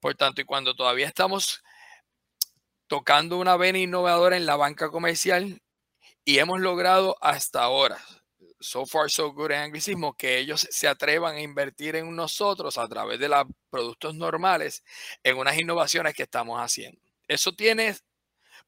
por 0.00 0.14
tanto, 0.14 0.40
y 0.40 0.44
cuando 0.44 0.74
todavía 0.74 1.06
estamos 1.06 1.62
tocando 2.86 3.38
una 3.38 3.56
vena 3.56 3.78
innovadora 3.78 4.36
en 4.36 4.46
la 4.46 4.56
banca 4.56 4.90
comercial 4.90 5.60
y 6.24 6.38
hemos 6.38 6.60
logrado 6.60 7.16
hasta 7.20 7.62
ahora 7.62 7.98
so 8.60 8.86
far 8.86 9.10
so 9.10 9.32
good 9.32 9.52
en 9.52 9.58
anglicismo, 9.58 10.16
que 10.16 10.38
ellos 10.38 10.66
se 10.70 10.88
atrevan 10.88 11.36
a 11.36 11.40
invertir 11.40 11.96
en 11.96 12.14
nosotros 12.14 12.78
a 12.78 12.88
través 12.88 13.18
de 13.18 13.28
los 13.28 13.44
productos 13.70 14.14
normales 14.14 14.84
en 15.22 15.38
unas 15.38 15.58
innovaciones 15.58 16.14
que 16.14 16.24
estamos 16.24 16.60
haciendo. 16.60 17.00
Eso 17.28 17.52
tiene, 17.52 17.96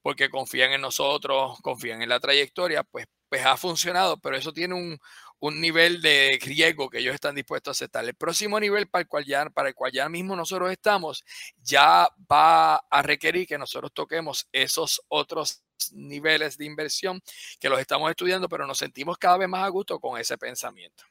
porque 0.02 0.30
confían 0.30 0.72
en 0.72 0.80
nosotros, 0.80 1.58
confían 1.62 2.02
en 2.02 2.08
la 2.08 2.20
trayectoria, 2.20 2.84
pues, 2.84 3.06
pues 3.28 3.44
ha 3.44 3.56
funcionado, 3.56 4.18
pero 4.18 4.36
eso 4.36 4.52
tiene 4.52 4.74
un, 4.74 4.98
un 5.40 5.60
nivel 5.60 6.02
de 6.02 6.38
riesgo 6.42 6.90
que 6.90 6.98
ellos 6.98 7.14
están 7.14 7.34
dispuestos 7.34 7.70
a 7.70 7.76
aceptar. 7.78 8.04
El 8.04 8.14
próximo 8.14 8.60
nivel 8.60 8.88
para 8.88 9.02
el 9.02 9.08
cual 9.08 9.24
ya, 9.24 9.48
para 9.50 9.70
el 9.70 9.74
cual 9.74 9.92
ya 9.92 10.08
mismo 10.08 10.36
nosotros 10.36 10.70
estamos, 10.70 11.24
ya 11.62 12.08
va 12.30 12.76
a 12.76 13.02
requerir 13.02 13.46
que 13.46 13.58
nosotros 13.58 13.92
toquemos 13.92 14.48
esos 14.52 15.02
otros 15.08 15.62
niveles 15.92 16.56
de 16.56 16.64
inversión 16.64 17.20
que 17.58 17.68
los 17.68 17.80
estamos 17.80 18.10
estudiando, 18.10 18.48
pero 18.48 18.66
nos 18.66 18.78
sentimos 18.78 19.18
cada 19.18 19.38
vez 19.38 19.48
más 19.48 19.64
a 19.64 19.68
gusto 19.68 19.98
con 19.98 20.18
ese 20.18 20.36
pensamiento. 20.38 21.04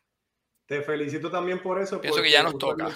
Te 0.65 0.81
felicito 0.81 1.31
también 1.31 1.61
por 1.61 1.81
eso. 1.81 1.99
Pienso 1.99 2.21
que 2.21 2.31
ya 2.31 2.43
nos 2.43 2.57
toca. 2.57 2.89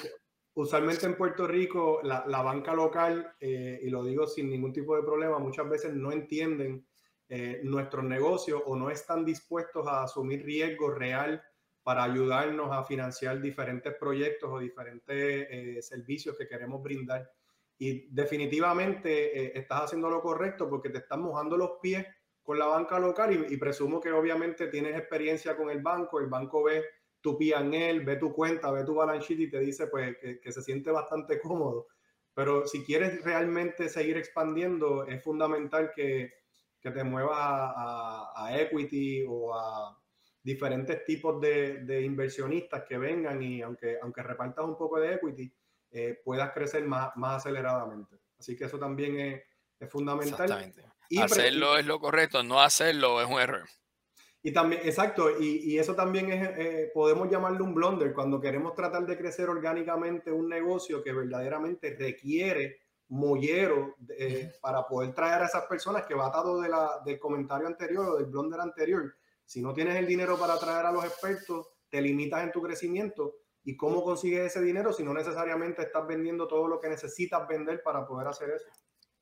Usualmente 0.55 1.07
en 1.07 1.17
Puerto 1.17 1.47
Rico, 1.47 1.99
la, 2.03 2.23
la 2.27 2.43
banca 2.43 2.75
local, 2.75 3.35
eh, 3.39 3.79
y 3.81 3.89
lo 3.89 4.03
digo 4.03 4.27
sin 4.27 4.51
ningún 4.51 4.71
tipo 4.71 4.95
de 4.95 5.01
problema, 5.01 5.39
muchas 5.39 5.67
veces 5.67 5.93
no 5.93 6.11
entienden 6.11 6.85
eh, 7.29 7.61
nuestros 7.63 8.03
negocios 8.03 8.61
o 8.65 8.75
no 8.75 8.91
están 8.91 9.25
dispuestos 9.25 9.87
a 9.87 10.03
asumir 10.03 10.45
riesgo 10.45 10.91
real 10.91 11.41
para 11.81 12.03
ayudarnos 12.03 12.71
a 12.71 12.83
financiar 12.83 13.41
diferentes 13.41 13.95
proyectos 13.99 14.51
o 14.51 14.59
diferentes 14.59 15.47
eh, 15.49 15.81
servicios 15.81 16.37
que 16.37 16.47
queremos 16.47 16.83
brindar. 16.83 17.27
Y 17.77 18.07
definitivamente 18.13 19.45
eh, 19.45 19.51
estás 19.55 19.83
haciendo 19.83 20.09
lo 20.09 20.21
correcto 20.21 20.69
porque 20.69 20.89
te 20.89 20.99
estás 20.99 21.17
mojando 21.17 21.57
los 21.57 21.71
pies 21.81 22.05
con 22.41 22.59
la 22.59 22.65
banca 22.65 22.99
local 22.99 23.47
y, 23.49 23.57
presumo 23.57 24.01
que 24.01 24.11
obviamente 24.11 24.67
tienes 24.67 24.97
experiencia 24.97 25.55
con 25.55 25.69
el 25.69 25.81
banco, 25.81 26.19
el 26.19 26.27
banco 26.27 26.63
ve 26.63 26.83
tu 27.21 27.37
él 27.39 28.01
ve 28.01 28.17
tu 28.17 28.33
cuenta, 28.33 28.69
ve 28.69 28.83
tu 28.83 28.95
balance 28.95 29.27
sheet 29.27 29.47
y 29.47 29.49
te 29.49 29.59
dice 29.59 29.87
pues 29.87 30.17
que, 30.17 30.41
que 30.41 30.51
se 30.51 30.61
siente 30.61 30.91
bastante 30.91 31.39
cómodo. 31.39 31.87
Pero 32.33 32.67
si 32.67 32.83
quieres 32.83 33.23
realmente 33.23 33.87
seguir 33.87 34.17
expandiendo, 34.17 35.05
es 35.05 35.23
fundamental 35.23 35.91
que, 35.95 36.33
que 36.83 36.91
te 36.91 37.03
muevas 37.05 37.37
a, 37.39 38.49
equity 38.51 39.23
o 39.25 39.55
a 39.55 39.97
diferentes 40.43 41.05
tipos 41.05 41.39
de, 41.39 42.01
inversionistas 42.03 42.83
que 42.83 42.97
vengan 42.97 43.41
y 43.41 43.61
aunque, 43.61 43.97
aunque 44.01 44.21
repartas 44.21 44.65
un 44.65 44.77
poco 44.77 44.99
de 44.99 45.13
equity, 45.13 45.53
eh, 45.95 46.19
puedas 46.25 46.51
crecer 46.53 46.83
más, 46.85 47.15
más 47.15 47.37
aceleradamente. 47.37 48.19
Así 48.39 48.55
que 48.55 48.65
eso 48.65 48.79
también 48.79 49.19
es, 49.19 49.89
fundamental. 49.91 50.41
Exactamente. 50.41 50.83
Y 51.09 51.21
hacerlo 51.21 51.77
es 51.77 51.85
lo 51.85 51.99
correcto, 51.99 52.41
no 52.41 52.61
hacerlo 52.61 53.21
es 53.21 53.29
un 53.29 53.39
error. 53.39 53.67
Y 54.41 54.51
también, 54.51 54.81
exacto, 54.83 55.39
y, 55.39 55.77
eso 55.77 55.93
también 55.93 56.31
es, 56.31 56.49
eh, 56.57 56.91
podemos 56.93 57.29
llamarlo 57.29 57.63
un 57.63 57.73
blunder 57.73 58.11
cuando 58.13 58.41
queremos 58.41 58.73
tratar 58.73 59.05
de 59.05 59.17
crecer 59.17 59.49
orgánicamente 59.49 60.31
un 60.31 60.49
negocio 60.49 61.03
que 61.03 61.13
verdaderamente 61.13 61.95
requiere 61.97 62.81
mollero 63.09 63.95
eh, 64.17 64.51
para 64.61 64.87
poder 64.87 65.13
traer 65.13 65.43
a 65.43 65.45
esas 65.45 65.65
personas 65.65 66.05
que 66.05 66.15
va 66.15 66.27
atado 66.27 66.59
de 66.59 66.69
la, 66.69 67.01
del 67.05 67.19
comentario 67.19 67.67
anterior 67.67 68.09
o 68.09 68.17
del 68.17 68.25
blunder 68.25 68.59
anterior. 68.59 69.15
Si 69.45 69.61
no 69.61 69.73
tienes 69.73 69.95
el 69.97 70.07
dinero 70.07 70.37
para 70.37 70.57
traer 70.57 70.87
a 70.87 70.91
los 70.91 71.05
expertos, 71.05 71.67
te 71.89 72.01
limitas 72.01 72.43
en 72.43 72.51
tu 72.51 72.61
crecimiento. 72.61 73.35
¿Y 73.63 73.77
cómo 73.77 74.03
consigues 74.03 74.47
ese 74.47 74.61
dinero 74.61 74.91
si 74.91 75.03
no 75.03 75.13
necesariamente 75.13 75.81
estás 75.83 76.05
vendiendo 76.05 76.47
todo 76.47 76.67
lo 76.67 76.79
que 76.79 76.89
necesitas 76.89 77.47
vender 77.47 77.81
para 77.81 78.05
poder 78.05 78.27
hacer 78.27 78.49
eso? 78.49 78.65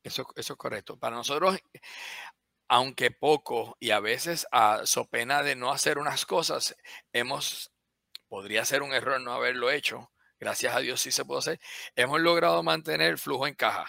Eso, 0.03 0.25
es 0.35 0.47
correcto. 0.53 0.97
Para 0.97 1.15
nosotros, 1.15 1.59
aunque 2.67 3.11
poco 3.11 3.77
y 3.79 3.91
a 3.91 3.99
veces 3.99 4.47
a 4.51 4.85
so 4.85 5.05
pena 5.05 5.43
de 5.43 5.55
no 5.55 5.71
hacer 5.71 5.99
unas 5.99 6.25
cosas, 6.25 6.75
hemos, 7.13 7.71
podría 8.27 8.65
ser 8.65 8.81
un 8.81 8.93
error 8.93 9.21
no 9.21 9.33
haberlo 9.33 9.69
hecho 9.69 10.11
gracias 10.41 10.75
a 10.75 10.79
Dios 10.79 10.99
sí 10.99 11.11
se 11.11 11.23
puede 11.23 11.39
hacer, 11.39 11.59
hemos 11.95 12.19
logrado 12.19 12.61
mantener 12.63 13.17
flujo 13.19 13.47
en 13.47 13.53
caja. 13.53 13.85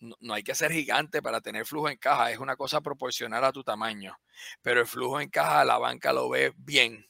No, 0.00 0.34
hay 0.34 0.42
que 0.42 0.54
ser 0.54 0.70
gigante 0.72 1.22
para 1.22 1.40
tener 1.40 1.64
flujo 1.64 1.88
en 1.88 1.96
caja, 1.96 2.30
es 2.30 2.38
una 2.38 2.56
cosa 2.56 2.80
proporcional 2.80 3.44
a 3.44 3.52
tu 3.52 3.64
tamaño, 3.64 4.16
pero 4.62 4.80
el 4.80 4.86
flujo 4.86 5.20
en 5.20 5.30
caja 5.30 5.64
la 5.64 5.78
banca 5.78 6.12
lo 6.12 6.28
ve 6.28 6.52
bien. 6.56 7.08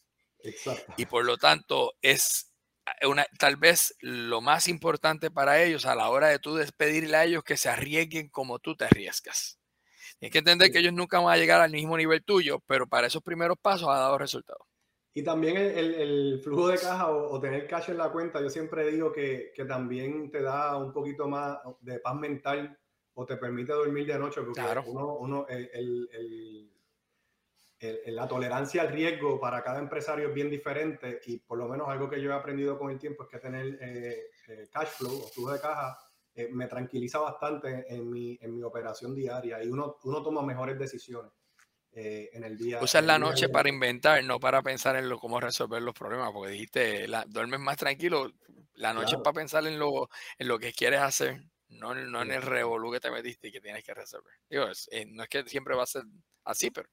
Y 0.96 1.07
por 1.07 1.24
lo 1.24 1.37
tanto 1.37 1.94
es 2.03 2.53
una, 3.07 3.27
tal 3.38 3.57
vez 3.57 3.94
lo 4.01 4.40
más 4.40 4.68
importante 4.68 5.31
para 5.31 5.62
ellos 5.62 5.87
a 5.87 5.94
la 5.94 6.09
hora 6.09 6.29
de 6.29 6.38
tú 6.38 6.55
despedirle 6.55 7.16
a 7.16 7.24
ellos 7.24 7.44
que 7.44 7.57
se 7.57 7.68
arriesguen 7.68 8.29
como 8.29 8.59
tú 8.59 8.77
te 8.77 8.85
arriesgas. 8.85 9.59
Tienes 10.18 10.33
que 10.33 10.38
entender 10.38 10.72
que 10.72 10.79
ellos 10.79 10.92
nunca 10.92 11.20
van 11.20 11.35
a 11.35 11.37
llegar 11.37 11.61
al 11.61 11.70
mismo 11.70 11.96
nivel 11.96 12.24
tuyo, 12.24 12.61
pero 12.66 12.87
para 12.87 13.07
esos 13.07 13.22
primeros 13.22 13.59
pasos 13.61 13.88
ha 13.88 13.98
dado 13.98 14.18
resultados. 14.18 14.66
Y 15.14 15.22
también 15.22 15.57
el, 15.57 15.94
el, 15.94 16.40
flujo 16.42 16.68
de 16.68 16.79
caja 16.79 17.11
o, 17.11 17.40
tener 17.40 17.66
cash 17.66 17.90
en 17.90 17.98
la 17.98 18.11
cuenta, 18.11 18.40
yo 18.40 18.48
siempre 18.51 18.88
digo 18.90 19.12
que, 19.12 19.53
que, 19.55 19.64
también 19.64 20.31
te 20.31 20.42
da 20.42 20.77
un 20.77 20.92
poquito 20.92 21.29
más 21.29 21.59
de 21.81 21.98
paz 21.98 22.14
mental 22.14 22.79
o 23.14 23.27
te 23.27 23.37
permite 23.37 23.72
dormir 23.72 24.07
de 24.07 24.18
noche, 24.18 24.40
porque 24.42 24.61
uno, 24.87 25.16
uno 25.16 25.46
el, 25.48 26.70
la 28.07 28.27
tolerancia 28.27 28.83
al 28.83 28.88
riesgo 28.88 29.38
para 29.38 29.62
cada 29.62 29.79
empresario 29.79 30.29
es 30.29 30.35
bien 30.35 30.51
diferente 30.51 31.21
y 31.27 31.38
por 31.38 31.59
lo 31.59 31.69
menos 31.69 31.88
algo 31.88 32.11
que 32.11 32.21
yo 32.21 32.31
he 32.31 32.35
aprendido 32.35 32.79
con 32.79 32.91
el 32.91 32.99
tiempo 32.99 33.23
es 33.23 33.29
que 33.29 33.38
tener 33.38 33.79
eh, 33.81 34.31
eh, 34.49 34.69
cash 34.73 34.88
flow 34.88 35.23
o 35.23 35.29
flujo 35.29 35.53
de 35.53 35.61
caja 35.61 35.97
eh, 36.35 36.49
me 36.53 36.67
tranquiliza 36.67 37.19
bastante 37.19 37.87
en 37.88 38.11
mi, 38.11 38.38
en 38.41 38.55
mi 38.55 38.62
operación 38.62 39.14
diaria 39.14 39.62
y 39.62 39.69
uno, 39.69 39.97
uno 40.05 40.23
toma 40.23 40.43
mejores 40.43 40.79
decisiones. 40.79 41.33
Eh, 41.93 42.31
en 42.35 42.45
el 42.45 42.57
día. 42.57 42.81
Usas 42.81 43.03
la 43.03 43.19
noche 43.19 43.49
para 43.49 43.69
inventar, 43.69 44.23
no 44.23 44.38
para 44.38 44.62
pensar 44.62 44.95
en 44.95 45.09
lo, 45.09 45.19
cómo 45.19 45.41
resolver 45.41 45.83
los 45.83 45.95
problemas, 45.95 46.31
porque 46.33 46.53
dijiste, 46.53 47.09
la, 47.09 47.25
duermes 47.27 47.59
más 47.59 47.77
tranquilo, 47.77 48.31
la 48.75 48.93
noche 48.93 49.17
es 49.17 49.23
para 49.23 49.35
pensar 49.35 49.67
en 49.67 49.79
lo, 49.79 50.09
en 50.38 50.47
lo 50.47 50.59
que 50.59 50.73
quieres 50.73 51.01
hacer, 51.01 51.43
no, 51.71 51.95
no 51.95 52.23
en 52.23 52.31
el 52.31 52.43
revolú 52.43 52.93
que 52.93 53.01
te 53.01 53.11
metiste 53.11 53.49
y 53.49 53.53
que 53.53 53.61
tienes 53.61 53.83
que 53.83 53.95
resolver. 53.95 54.33
Digo, 54.49 54.67
eh, 54.93 55.07
no 55.07 55.25
es 55.25 55.29
que 55.29 55.43
siempre 55.49 55.75
va 55.75 55.85
a 55.85 55.87
ser 55.87 56.05
así, 56.45 56.71
pero... 56.71 56.88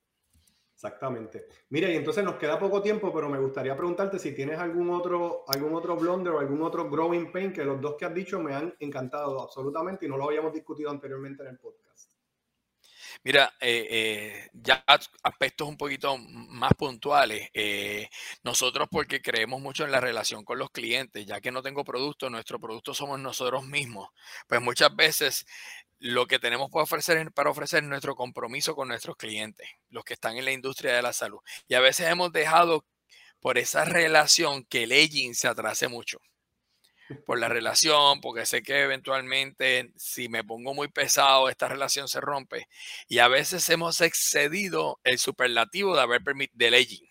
Exactamente. 0.75 1.47
Mira, 1.69 1.89
y 1.89 1.95
entonces 1.95 2.21
nos 2.25 2.35
queda 2.35 2.59
poco 2.59 2.81
tiempo, 2.81 3.13
pero 3.13 3.29
me 3.29 3.39
gustaría 3.39 3.77
preguntarte 3.77 4.19
si 4.19 4.35
tienes 4.35 4.59
algún 4.59 4.89
otro, 4.89 5.45
algún 5.47 5.73
otro 5.73 5.95
blunder 5.95 6.33
o 6.33 6.39
algún 6.39 6.61
otro 6.63 6.89
growing 6.89 7.31
pain 7.31 7.53
que 7.53 7.63
los 7.63 7.79
dos 7.79 7.95
que 7.97 8.03
has 8.03 8.13
dicho 8.13 8.41
me 8.41 8.53
han 8.53 8.75
encantado 8.79 9.41
absolutamente 9.41 10.05
y 10.05 10.09
no 10.09 10.17
lo 10.17 10.25
habíamos 10.25 10.51
discutido 10.51 10.89
anteriormente 10.91 11.43
en 11.43 11.49
el 11.49 11.57
podcast. 11.57 12.14
Mira, 13.25 13.51
eh, 13.59 13.87
eh, 13.89 14.49
ya 14.53 14.83
aspectos 15.23 15.67
un 15.67 15.77
poquito 15.77 16.15
más 16.19 16.73
puntuales. 16.75 17.49
Eh, 17.55 18.07
nosotros 18.43 18.87
porque 18.91 19.19
creemos 19.19 19.59
mucho 19.61 19.83
en 19.83 19.91
la 19.91 19.99
relación 19.99 20.45
con 20.45 20.59
los 20.59 20.69
clientes, 20.69 21.25
ya 21.25 21.41
que 21.41 21.51
no 21.51 21.63
tengo 21.63 21.83
producto, 21.83 22.29
nuestro 22.29 22.59
producto 22.59 22.93
somos 22.93 23.19
nosotros 23.19 23.65
mismos. 23.65 24.09
Pues 24.47 24.61
muchas 24.61 24.95
veces 24.95 25.47
lo 25.97 26.27
que 26.27 26.37
tenemos 26.37 26.69
para 26.69 26.83
ofrecer, 26.83 27.31
para 27.31 27.49
ofrecer 27.49 27.83
nuestro 27.83 28.15
compromiso 28.15 28.75
con 28.75 28.89
nuestros 28.89 29.17
clientes, 29.17 29.67
los 29.89 30.03
que 30.03 30.13
están 30.13 30.37
en 30.37 30.45
la 30.45 30.51
industria 30.51 30.95
de 30.95 31.01
la 31.01 31.11
salud. 31.11 31.39
Y 31.67 31.73
a 31.73 31.79
veces 31.79 32.07
hemos 32.07 32.31
dejado 32.31 32.85
por 33.39 33.57
esa 33.57 33.85
relación 33.85 34.65
que 34.65 34.83
el 34.83 34.91
aging 34.91 35.33
se 35.33 35.47
atrase 35.47 35.87
mucho 35.87 36.19
por 37.25 37.39
la 37.39 37.49
relación, 37.49 38.21
porque 38.21 38.45
sé 38.45 38.63
que 38.63 38.81
eventualmente 38.81 39.91
si 39.97 40.29
me 40.29 40.43
pongo 40.43 40.73
muy 40.73 40.87
pesado, 40.87 41.49
esta 41.49 41.67
relación 41.67 42.07
se 42.07 42.21
rompe. 42.21 42.67
Y 43.07 43.19
a 43.19 43.27
veces 43.27 43.69
hemos 43.69 44.01
excedido 44.01 44.99
el 45.03 45.19
superlativo 45.19 45.95
de 45.95 46.01
haber 46.01 46.23
permitido 46.23 46.57
del 46.57 46.75
aging. 46.75 47.07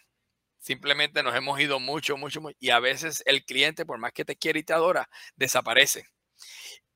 Simplemente 0.58 1.22
nos 1.22 1.36
hemos 1.36 1.60
ido 1.60 1.78
mucho, 1.78 2.16
mucho, 2.16 2.40
mucho. 2.40 2.56
Y 2.58 2.70
a 2.70 2.80
veces 2.80 3.22
el 3.26 3.44
cliente, 3.44 3.84
por 3.84 3.98
más 3.98 4.12
que 4.12 4.24
te 4.24 4.36
quiere 4.36 4.60
y 4.60 4.64
te 4.64 4.72
adora, 4.72 5.08
desaparece. 5.36 6.06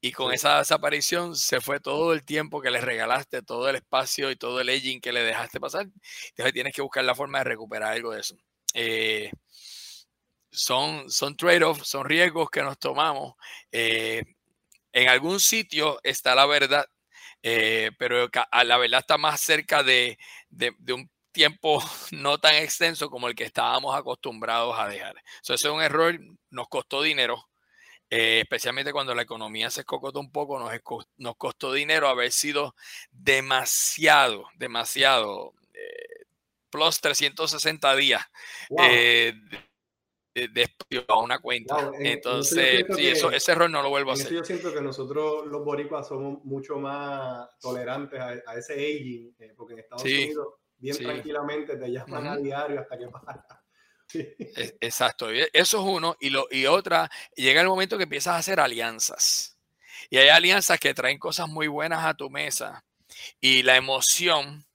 Y 0.01 0.13
con 0.13 0.33
esa 0.33 0.59
desaparición 0.59 1.35
se 1.35 1.61
fue 1.61 1.81
todo 1.81 2.13
el 2.13 2.25
tiempo 2.25 2.63
que 2.63 2.71
le 2.71 2.81
regalaste, 2.81 3.43
todo 3.43 3.69
el 3.69 3.77
espacio 3.77 4.31
y 4.31 4.37
todo 4.37 4.61
el 4.61 4.69
aging 4.69 5.01
que 5.01 5.13
le 5.13 5.23
dejaste 5.23 5.61
pasar. 5.61 5.89
Entonces 6.31 6.53
tienes 6.55 6.73
que 6.73 6.83
buscar 6.83 7.05
la 7.05 7.15
forma 7.17 7.39
de 7.39 7.45
recuperar 7.45 7.93
algo 7.93 8.13
de 8.13 8.21
eso. 8.21 8.37
Eh, 8.75 9.31
son, 10.59 11.09
son 11.09 11.37
trade-offs, 11.37 11.87
son 11.89 12.05
riesgos 12.05 12.51
que 12.51 12.63
nos 12.63 12.79
tomamos. 12.79 13.35
Eh, 13.71 14.25
en 14.93 15.09
algún 15.09 15.39
sitio 15.39 16.01
está 16.03 16.35
la 16.35 16.47
verdad, 16.47 16.87
eh, 17.43 17.93
pero 17.99 18.29
la 18.65 18.77
verdad 18.77 19.01
está 19.01 19.19
más 19.19 19.41
cerca 19.41 19.85
de, 19.85 20.19
un 20.89 21.09
tiempo 21.31 21.81
no 22.11 22.39
tan 22.39 22.57
extenso 22.57 23.09
como 23.09 23.29
el 23.29 23.37
que 23.37 23.45
estábamos 23.45 23.95
acostumbrados 23.97 24.77
a 24.79 24.89
dejar. 24.89 25.15
eso 25.41 25.55
es 25.55 25.65
un 25.65 25.81
error, 25.81 26.19
nos 26.51 26.69
costó 26.69 27.03
dinero, 27.03 27.49
eh, 28.11 28.41
especialmente 28.43 28.93
cuando 28.93 29.15
la 29.15 29.23
economía 29.23 29.71
se 29.71 29.83
escocotó 29.83 30.19
un 30.19 30.33
poco, 30.33 30.59
nos, 30.59 30.73
nos 31.19 31.37
costó 31.37 31.73
dinero 31.73 32.09
haber 32.09 32.33
sido 32.33 32.75
demasiado, 33.13 34.49
demasiado, 34.57 35.55
plus 36.71 37.01
360 37.01 37.97
días 37.97 38.27
de, 40.35 40.69
a 41.09 41.19
una 41.19 41.39
cuenta. 41.41 41.91
Entonces, 41.99 42.85
sí, 42.95 43.09
eso, 43.09 43.31
ese 43.31 43.53
error 43.53 43.71
no 43.71 43.83
lo 43.83 43.91
vuelvo 43.91 44.11
a 44.11 44.15
hacer. 44.15 44.33
yo 44.33 44.45
siento 44.45 44.73
que 44.73 44.81
nosotros 44.81 45.47
los 45.47 45.65
boricuas 45.65 46.07
somos 46.07 46.45
mucho 46.45 46.79
más 46.79 47.49
tolerantes 47.61 48.21
a, 48.21 48.55
ese 48.57 48.75
aging, 48.75 49.35
eh, 49.39 49.55
porque 49.57 49.75
en 49.75 49.79
Estados 49.81 50.05
Unidos 50.05 50.49
bien 50.79 50.97
tranquilamente, 50.97 51.77
te 51.77 51.91
llaman 51.91 52.27
a 52.27 52.37
diario 52.37 52.81
hasta 52.81 52.99
que 52.99 53.09
pasa. 53.09 53.47
E, 54.11 54.75
exacto, 54.81 55.29
eso 55.31 55.53
es 55.53 55.85
uno. 55.85 56.17
Y, 56.19 56.31
lo, 56.31 56.47
y 56.51 56.65
otra, 56.65 57.11
llega 57.37 57.61
el 57.61 57.69
momento 57.69 57.99
que 57.99 58.05
empiezas 58.05 58.33
a 58.33 58.39
hacer 58.39 58.59
alianzas. 58.59 59.59
Y 60.09 60.17
hay 60.17 60.31
alianzas 60.31 60.81
que 60.81 60.95
traen 60.95 61.19
cosas 61.19 61.47
muy 61.47 61.69
buenas 61.69 62.03
a 62.07 62.15
tu 62.15 62.31
mesa. 62.31 62.83
Y 63.39 63.63
la 63.65 63.77
emoción 63.77 64.67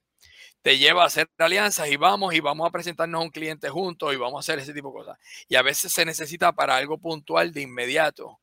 te 0.63 0.77
lleva 0.77 1.03
a 1.03 1.07
hacer 1.07 1.29
alianzas 1.37 1.89
y 1.89 1.97
vamos 1.97 2.33
y 2.33 2.39
vamos 2.39 2.67
a 2.67 2.71
presentarnos 2.71 3.19
a 3.19 3.23
un 3.23 3.29
cliente 3.29 3.69
juntos 3.69 4.13
y 4.13 4.15
vamos 4.15 4.37
a 4.37 4.39
hacer 4.39 4.59
ese 4.59 4.73
tipo 4.73 4.87
de 4.89 4.93
cosas. 4.93 5.19
Y 5.49 5.55
a 5.55 5.61
veces 5.61 5.91
se 5.91 6.05
necesita 6.05 6.53
para 6.53 6.77
algo 6.77 6.97
puntual 6.97 7.51
de 7.51 7.61
inmediato. 7.61 8.39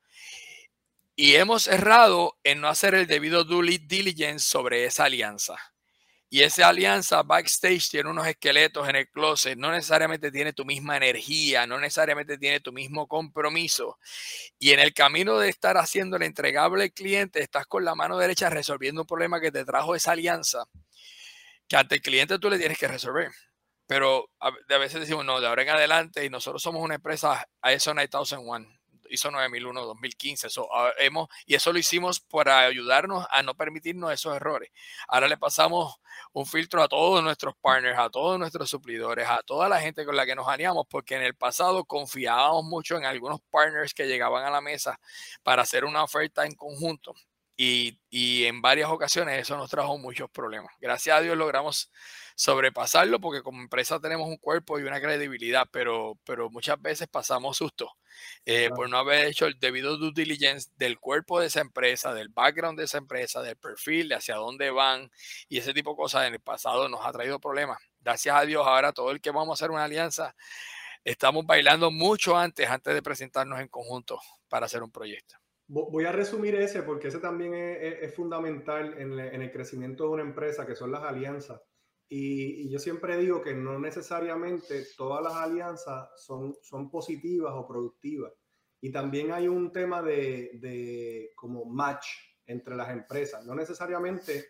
Y 1.16 1.36
hemos 1.36 1.66
errado 1.66 2.38
en 2.44 2.60
no 2.60 2.68
hacer 2.68 2.94
el 2.94 3.06
debido 3.06 3.44
due 3.44 3.78
diligence 3.78 4.46
sobre 4.46 4.84
esa 4.84 5.04
alianza. 5.04 5.56
Y 6.28 6.42
esa 6.42 6.68
alianza 6.68 7.22
backstage 7.22 7.88
tiene 7.88 8.10
unos 8.10 8.26
esqueletos 8.26 8.88
en 8.88 8.96
el 8.96 9.08
closet, 9.08 9.58
no 9.58 9.72
necesariamente 9.72 10.30
tiene 10.30 10.52
tu 10.52 10.64
misma 10.64 10.96
energía, 10.96 11.66
no 11.66 11.80
necesariamente 11.80 12.38
tiene 12.38 12.60
tu 12.60 12.72
mismo 12.72 13.08
compromiso. 13.08 13.98
Y 14.58 14.72
en 14.72 14.78
el 14.78 14.94
camino 14.94 15.38
de 15.38 15.48
estar 15.48 15.76
haciendo 15.78 16.16
el 16.18 16.22
entregable 16.22 16.84
al 16.84 16.92
cliente, 16.92 17.42
estás 17.42 17.66
con 17.66 17.84
la 17.84 17.94
mano 17.94 18.16
derecha 18.18 18.50
resolviendo 18.50 19.00
un 19.00 19.06
problema 19.06 19.40
que 19.40 19.50
te 19.50 19.64
trajo 19.64 19.96
esa 19.96 20.12
alianza 20.12 20.68
que 21.70 21.76
ante 21.76 21.94
el 21.94 22.02
cliente 22.02 22.40
tú 22.40 22.50
le 22.50 22.58
tienes 22.58 22.76
que 22.78 22.88
resolver. 22.88 23.30
Pero 23.86 24.28
a, 24.40 24.50
veces 24.78 25.00
decimos, 25.00 25.24
no, 25.24 25.40
de 25.40 25.46
ahora 25.46 25.62
en 25.62 25.68
adelante, 25.70 26.24
y 26.24 26.28
nosotros 26.28 26.60
somos 26.60 26.82
una 26.82 26.96
empresa 26.96 27.48
ISO 27.62 27.94
9001, 27.94 28.66
ISO 29.08 29.30
9001, 29.30 29.84
2015, 29.86 30.48
eso, 30.48 30.68
hemos, 30.98 31.28
y 31.46 31.54
eso 31.54 31.72
lo 31.72 31.78
hicimos 31.78 32.18
para 32.20 32.60
ayudarnos 32.60 33.24
a 33.30 33.44
no 33.44 33.54
permitirnos 33.54 34.12
esos 34.12 34.34
errores. 34.34 34.70
Ahora 35.06 35.28
le 35.28 35.36
pasamos 35.36 35.94
un 36.32 36.44
filtro 36.44 36.82
a 36.82 36.88
todos 36.88 37.22
nuestros 37.22 37.54
partners, 37.60 37.98
a 37.98 38.10
todos 38.10 38.36
nuestros 38.36 38.68
suplidores, 38.68 39.28
a 39.28 39.40
toda 39.44 39.68
la 39.68 39.80
gente 39.80 40.04
con 40.04 40.16
la 40.16 40.26
que 40.26 40.34
nos 40.34 40.48
aliamos, 40.48 40.86
porque 40.88 41.14
en 41.14 41.22
el 41.22 41.36
pasado 41.36 41.84
confiábamos 41.84 42.64
mucho 42.64 42.96
en 42.96 43.04
algunos 43.04 43.40
partners 43.48 43.94
que 43.94 44.08
llegaban 44.08 44.44
a 44.44 44.50
la 44.50 44.60
mesa 44.60 44.98
para 45.44 45.62
hacer 45.62 45.84
una 45.84 46.02
oferta 46.02 46.44
en 46.46 46.54
conjunto 46.54 47.14
y, 47.62 48.44
en 48.46 48.62
varias 48.62 48.88
ocasiones 48.88 49.38
eso 49.38 49.56
nos 49.56 49.68
trajo 49.70 49.98
muchos 49.98 50.30
problemas. 50.30 50.72
Gracias 50.80 51.16
a 51.18 51.20
Dios 51.20 51.36
logramos 51.36 51.90
sobrepasarlo 52.34 53.20
porque 53.20 53.42
como 53.42 53.60
empresa 53.60 54.00
tenemos 54.00 54.28
un 54.28 54.38
cuerpo 54.38 54.78
y 54.78 54.84
una 54.84 55.00
credibilidad, 55.00 55.68
pero, 55.70 56.18
pero 56.24 56.48
muchas 56.48 56.80
veces 56.80 57.06
pasamos 57.08 57.58
susto 57.58 57.92
eh, 58.46 58.70
por 58.74 58.88
no 58.88 58.96
haber 58.96 59.26
hecho 59.26 59.46
el 59.46 59.58
debido 59.60 59.98
due 59.98 60.12
diligence 60.14 60.70
del 60.76 60.98
cuerpo 60.98 61.38
de 61.38 61.48
esa 61.48 61.60
empresa, 61.60 62.14
del 62.14 62.30
background 62.30 62.78
de 62.78 62.86
esa 62.86 62.96
empresa, 62.96 63.42
del 63.42 63.56
perfil, 63.56 64.08
de 64.08 64.14
hacia 64.14 64.36
dónde 64.36 64.70
van 64.70 65.10
y 65.48 65.58
ese 65.58 65.74
tipo 65.74 65.90
de 65.90 65.96
cosas 65.96 66.26
en 66.26 66.34
el 66.34 66.40
pasado 66.40 66.88
nos 66.88 67.04
ha 67.04 67.12
traído 67.12 67.40
problemas. 67.40 67.78
Gracias 68.00 68.34
a 68.34 68.46
Dios 68.46 68.66
ahora 68.66 68.92
todo 68.94 69.10
el 69.10 69.20
que 69.20 69.32
vamos 69.32 69.50
a 69.50 69.54
hacer 69.62 69.70
una 69.70 69.84
alianza 69.84 70.34
estamos 71.04 71.44
bailando 71.44 71.90
mucho 71.90 72.38
antes, 72.38 72.68
antes 72.68 72.94
de 72.94 73.02
presentarnos 73.02 73.60
en 73.60 73.68
conjunto 73.68 74.18
para 74.48 74.66
hacer 74.66 74.82
un 74.82 74.90
proyecto. 74.90 75.39
Voy 75.72 76.04
a 76.04 76.10
resumir 76.10 76.56
ese 76.56 76.82
porque 76.82 77.06
ese 77.06 77.20
también 77.20 77.54
es, 77.54 78.12
fundamental 78.12 78.92
en, 78.98 79.20
el 79.20 79.52
crecimiento 79.52 80.02
de 80.02 80.10
una 80.10 80.22
empresa, 80.24 80.66
que 80.66 80.74
son 80.74 80.90
las 80.90 81.04
alianzas. 81.04 81.62
Y, 82.08 82.68
yo 82.68 82.80
siempre 82.80 83.16
digo 83.18 83.40
que 83.40 83.54
no 83.54 83.78
necesariamente 83.78 84.84
todas 84.96 85.22
las 85.22 85.36
alianzas 85.36 86.08
son, 86.16 86.56
son 86.60 86.90
positivas 86.90 87.52
o 87.54 87.68
productivas. 87.68 88.32
Y 88.80 88.90
también 88.90 89.30
hay 89.30 89.46
un 89.46 89.70
tema 89.70 90.02
de, 90.02 90.50
de 90.54 91.30
como 91.36 91.64
match 91.64 92.06
entre 92.46 92.74
las 92.74 92.90
empresas. 92.90 93.46
No 93.46 93.54
necesariamente, 93.54 94.46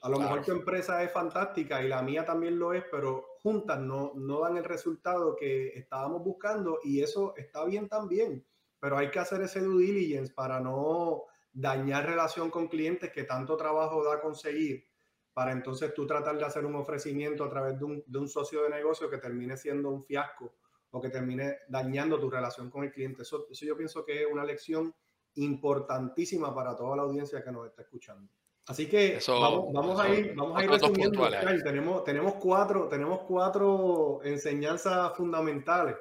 a 0.00 0.08
lo 0.08 0.18
mejor 0.18 0.46
tu 0.46 0.52
empresa 0.52 1.02
es 1.02 1.12
fantástica 1.12 1.84
y 1.84 1.88
la 1.88 2.00
mía 2.00 2.24
también 2.24 2.58
lo 2.58 2.72
es, 2.72 2.84
pero 2.90 3.26
juntas 3.42 3.78
no, 3.80 4.14
no 4.14 4.40
dan 4.40 4.56
el 4.56 4.64
resultado 4.64 5.36
que 5.36 5.78
estábamos 5.78 6.24
buscando 6.24 6.78
y 6.82 7.02
eso 7.02 7.34
está 7.36 7.66
bien 7.66 7.86
también 7.86 8.42
pero 8.82 8.98
hay 8.98 9.12
que 9.12 9.20
hacer 9.20 9.40
ese 9.42 9.60
due 9.60 9.84
diligence 9.84 10.32
para 10.34 10.58
no 10.58 11.22
dañar 11.52 12.04
relación 12.04 12.50
con 12.50 12.66
clientes 12.66 13.12
que 13.12 13.22
tanto 13.22 13.56
trabajo 13.56 14.02
da 14.02 14.20
conseguir, 14.20 14.88
para 15.32 15.52
entonces 15.52 15.94
tú 15.94 16.04
tratar 16.04 16.36
de 16.36 16.44
hacer 16.44 16.66
un 16.66 16.74
ofrecimiento 16.74 17.44
a 17.44 17.48
través 17.48 17.78
de 17.78 17.84
un, 17.84 18.02
de 18.04 18.18
un 18.18 18.28
socio 18.28 18.64
de 18.64 18.70
negocio 18.70 19.08
que 19.08 19.18
termine 19.18 19.56
siendo 19.56 19.88
un 19.88 20.02
fiasco 20.02 20.56
o 20.90 21.00
que 21.00 21.10
termine 21.10 21.58
dañando 21.68 22.18
tu 22.18 22.28
relación 22.28 22.70
con 22.70 22.82
el 22.82 22.90
cliente. 22.90 23.22
Eso, 23.22 23.46
eso 23.48 23.64
yo 23.64 23.76
pienso 23.76 24.04
que 24.04 24.22
es 24.22 24.26
una 24.28 24.44
lección 24.44 24.92
importantísima 25.36 26.52
para 26.52 26.74
toda 26.74 26.96
la 26.96 27.02
audiencia 27.02 27.44
que 27.44 27.52
nos 27.52 27.68
está 27.68 27.82
escuchando. 27.82 28.32
Así 28.66 28.88
que 28.88 29.20
vamos, 29.28 29.72
vamos, 29.72 30.00
a 30.00 30.08
ir, 30.08 30.34
vamos 30.34 30.58
a 30.58 30.64
ir 30.64 30.70
resumiendo. 30.70 31.28
Tenemos, 31.62 32.02
tenemos, 32.02 32.34
cuatro, 32.34 32.88
tenemos 32.88 33.20
cuatro 33.28 34.20
enseñanzas 34.24 35.16
fundamentales. 35.16 35.96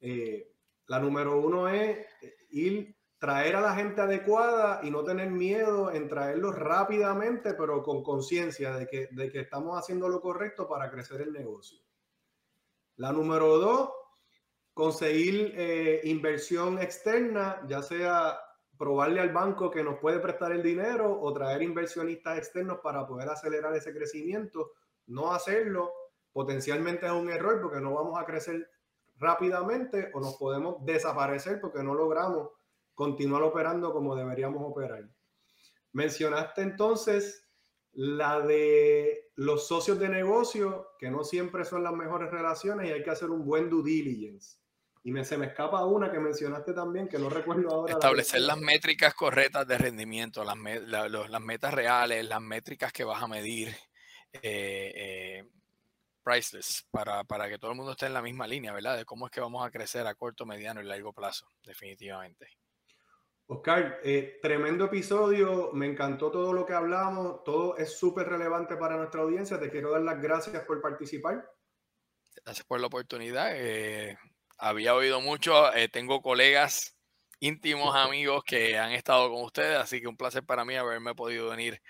Eh, 0.00 0.53
la 0.86 0.98
número 0.98 1.40
uno 1.40 1.68
es 1.68 1.98
eh, 2.20 2.36
ir, 2.50 2.96
traer 3.18 3.56
a 3.56 3.60
la 3.60 3.74
gente 3.74 4.00
adecuada 4.00 4.80
y 4.82 4.90
no 4.90 5.02
tener 5.02 5.30
miedo 5.30 5.90
en 5.90 6.08
traerlos 6.08 6.54
rápidamente, 6.54 7.54
pero 7.54 7.82
con 7.82 8.02
conciencia 8.02 8.74
de 8.76 8.86
que, 8.86 9.08
de 9.10 9.30
que 9.30 9.40
estamos 9.40 9.78
haciendo 9.78 10.08
lo 10.08 10.20
correcto 10.20 10.68
para 10.68 10.90
crecer 10.90 11.22
el 11.22 11.32
negocio. 11.32 11.78
La 12.96 13.12
número 13.12 13.58
dos, 13.58 13.90
conseguir 14.74 15.54
eh, 15.56 16.00
inversión 16.04 16.78
externa, 16.78 17.62
ya 17.66 17.82
sea 17.82 18.38
probarle 18.76 19.20
al 19.20 19.32
banco 19.32 19.70
que 19.70 19.84
nos 19.84 19.98
puede 19.98 20.18
prestar 20.18 20.52
el 20.52 20.62
dinero 20.62 21.18
o 21.20 21.32
traer 21.32 21.62
inversionistas 21.62 22.38
externos 22.38 22.80
para 22.82 23.06
poder 23.06 23.28
acelerar 23.28 23.74
ese 23.74 23.94
crecimiento. 23.94 24.72
No 25.06 25.32
hacerlo 25.32 25.92
potencialmente 26.32 27.06
es 27.06 27.12
un 27.12 27.30
error 27.30 27.60
porque 27.62 27.80
no 27.80 27.94
vamos 27.94 28.20
a 28.20 28.24
crecer 28.24 28.68
rápidamente 29.24 30.10
o 30.12 30.20
nos 30.20 30.36
podemos 30.36 30.84
desaparecer 30.84 31.60
porque 31.60 31.82
no 31.82 31.94
logramos 31.94 32.50
continuar 32.94 33.42
operando 33.42 33.92
como 33.92 34.14
deberíamos 34.14 34.62
operar. 34.62 35.08
Mencionaste 35.92 36.62
entonces 36.62 37.48
la 37.92 38.40
de 38.40 39.30
los 39.36 39.66
socios 39.66 39.98
de 39.98 40.08
negocio, 40.08 40.88
que 40.98 41.10
no 41.10 41.24
siempre 41.24 41.64
son 41.64 41.82
las 41.82 41.92
mejores 41.92 42.30
relaciones 42.30 42.88
y 42.88 42.92
hay 42.92 43.02
que 43.02 43.10
hacer 43.10 43.30
un 43.30 43.44
buen 43.44 43.70
due 43.70 43.82
diligence. 43.82 44.58
Y 45.02 45.12
me, 45.12 45.24
se 45.24 45.36
me 45.36 45.46
escapa 45.46 45.84
una 45.84 46.10
que 46.10 46.18
mencionaste 46.18 46.72
también, 46.72 47.08
que 47.08 47.18
no 47.18 47.28
recuerdo 47.28 47.70
ahora. 47.70 47.92
Establecer 47.92 48.40
las 48.40 48.58
métricas 48.58 49.14
correctas 49.14 49.66
de 49.66 49.76
rendimiento, 49.76 50.44
las, 50.44 50.56
las 50.56 51.40
metas 51.42 51.74
reales, 51.74 52.26
las 52.26 52.40
métricas 52.40 52.92
que 52.92 53.04
vas 53.04 53.22
a 53.22 53.28
medir. 53.28 53.68
Eh, 54.32 54.92
eh, 54.96 55.44
priceless 56.24 56.86
para, 56.90 57.22
para, 57.24 57.48
que 57.48 57.58
todo 57.58 57.70
el 57.70 57.76
mundo 57.76 57.92
esté 57.92 58.06
en 58.06 58.14
la 58.14 58.22
misma 58.22 58.46
línea, 58.46 58.72
¿verdad? 58.72 58.96
De 58.96 59.04
cómo 59.04 59.26
es 59.26 59.32
que 59.32 59.40
vamos 59.40 59.64
a 59.64 59.70
crecer 59.70 60.06
a 60.06 60.14
corto, 60.14 60.46
mediano 60.46 60.80
y 60.80 60.84
largo 60.84 61.12
plazo, 61.12 61.46
definitivamente. 61.62 62.48
Oscar, 63.46 64.00
eh, 64.02 64.38
tremendo 64.40 64.86
episodio, 64.86 65.70
me 65.74 65.86
encantó 65.86 66.30
todo 66.30 66.54
lo 66.54 66.64
que 66.64 66.72
hablamos, 66.72 67.44
todo 67.44 67.76
es 67.76 67.98
súper 67.98 68.26
relevante 68.26 68.76
para 68.76 68.96
nuestra 68.96 69.20
audiencia, 69.20 69.60
te 69.60 69.70
quiero 69.70 69.90
dar 69.90 70.00
las 70.00 70.20
gracias 70.20 70.64
por 70.64 70.80
participar. 70.80 71.46
Gracias 72.42 72.66
por 72.66 72.80
la 72.80 72.86
oportunidad, 72.86 73.50
eh, 73.54 74.16
había 74.56 74.94
oído 74.94 75.20
mucho, 75.20 75.72
eh, 75.74 75.88
tengo 75.88 76.22
colegas 76.22 76.96
íntimos 77.40 77.94
amigos 77.94 78.44
que 78.44 78.78
han 78.78 78.92
estado 78.92 79.30
con 79.30 79.42
ustedes, 79.42 79.78
así 79.78 80.00
que 80.00 80.08
un 80.08 80.16
placer 80.16 80.44
para 80.44 80.64
mí 80.64 80.76
haberme 80.76 81.14
podido 81.14 81.50
venir 81.50 81.80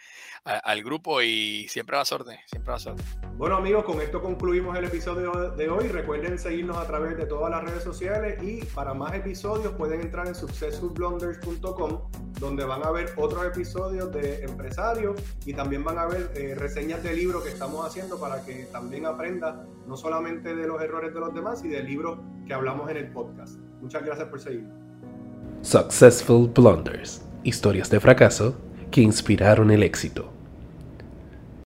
al 0.44 0.82
grupo 0.82 1.22
y 1.22 1.66
siempre 1.68 1.96
a 1.96 2.00
la 2.00 2.04
suerte, 2.04 2.40
siempre 2.46 2.72
a 2.72 2.76
la 2.76 2.78
suerte. 2.78 3.02
Bueno 3.36 3.56
amigos, 3.56 3.84
con 3.84 4.00
esto 4.00 4.20
concluimos 4.20 4.76
el 4.76 4.84
episodio 4.84 5.50
de 5.50 5.68
hoy. 5.68 5.88
Recuerden 5.88 6.38
seguirnos 6.38 6.76
a 6.76 6.86
través 6.86 7.16
de 7.16 7.26
todas 7.26 7.50
las 7.50 7.64
redes 7.64 7.82
sociales 7.82 8.42
y 8.42 8.64
para 8.66 8.94
más 8.94 9.14
episodios 9.14 9.72
pueden 9.74 10.02
entrar 10.02 10.26
en 10.26 10.34
successfulblunders.com 10.34 12.10
donde 12.38 12.64
van 12.64 12.84
a 12.84 12.90
ver 12.90 13.12
otros 13.16 13.46
episodios 13.46 14.12
de 14.12 14.44
empresarios 14.44 15.20
y 15.46 15.54
también 15.54 15.82
van 15.82 15.98
a 15.98 16.06
ver 16.06 16.30
eh, 16.34 16.54
reseñas 16.54 17.02
de 17.02 17.14
libros 17.14 17.42
que 17.42 17.50
estamos 17.50 17.86
haciendo 17.86 18.20
para 18.20 18.44
que 18.44 18.66
también 18.66 19.06
aprenda 19.06 19.66
no 19.86 19.96
solamente 19.96 20.54
de 20.54 20.66
los 20.66 20.82
errores 20.82 21.14
de 21.14 21.20
los 21.20 21.34
demás 21.34 21.64
y 21.64 21.68
de 21.68 21.82
libros 21.82 22.18
que 22.46 22.54
hablamos 22.54 22.90
en 22.90 22.98
el 22.98 23.12
podcast. 23.12 23.58
Muchas 23.80 24.04
gracias 24.04 24.28
por 24.28 24.40
seguirnos. 24.40 24.83
Successful 25.64 26.50
Blunders, 26.54 27.22
historias 27.42 27.88
de 27.88 27.98
fracaso 27.98 28.54
que 28.90 29.00
inspiraron 29.00 29.70
el 29.70 29.82
éxito. 29.82 30.30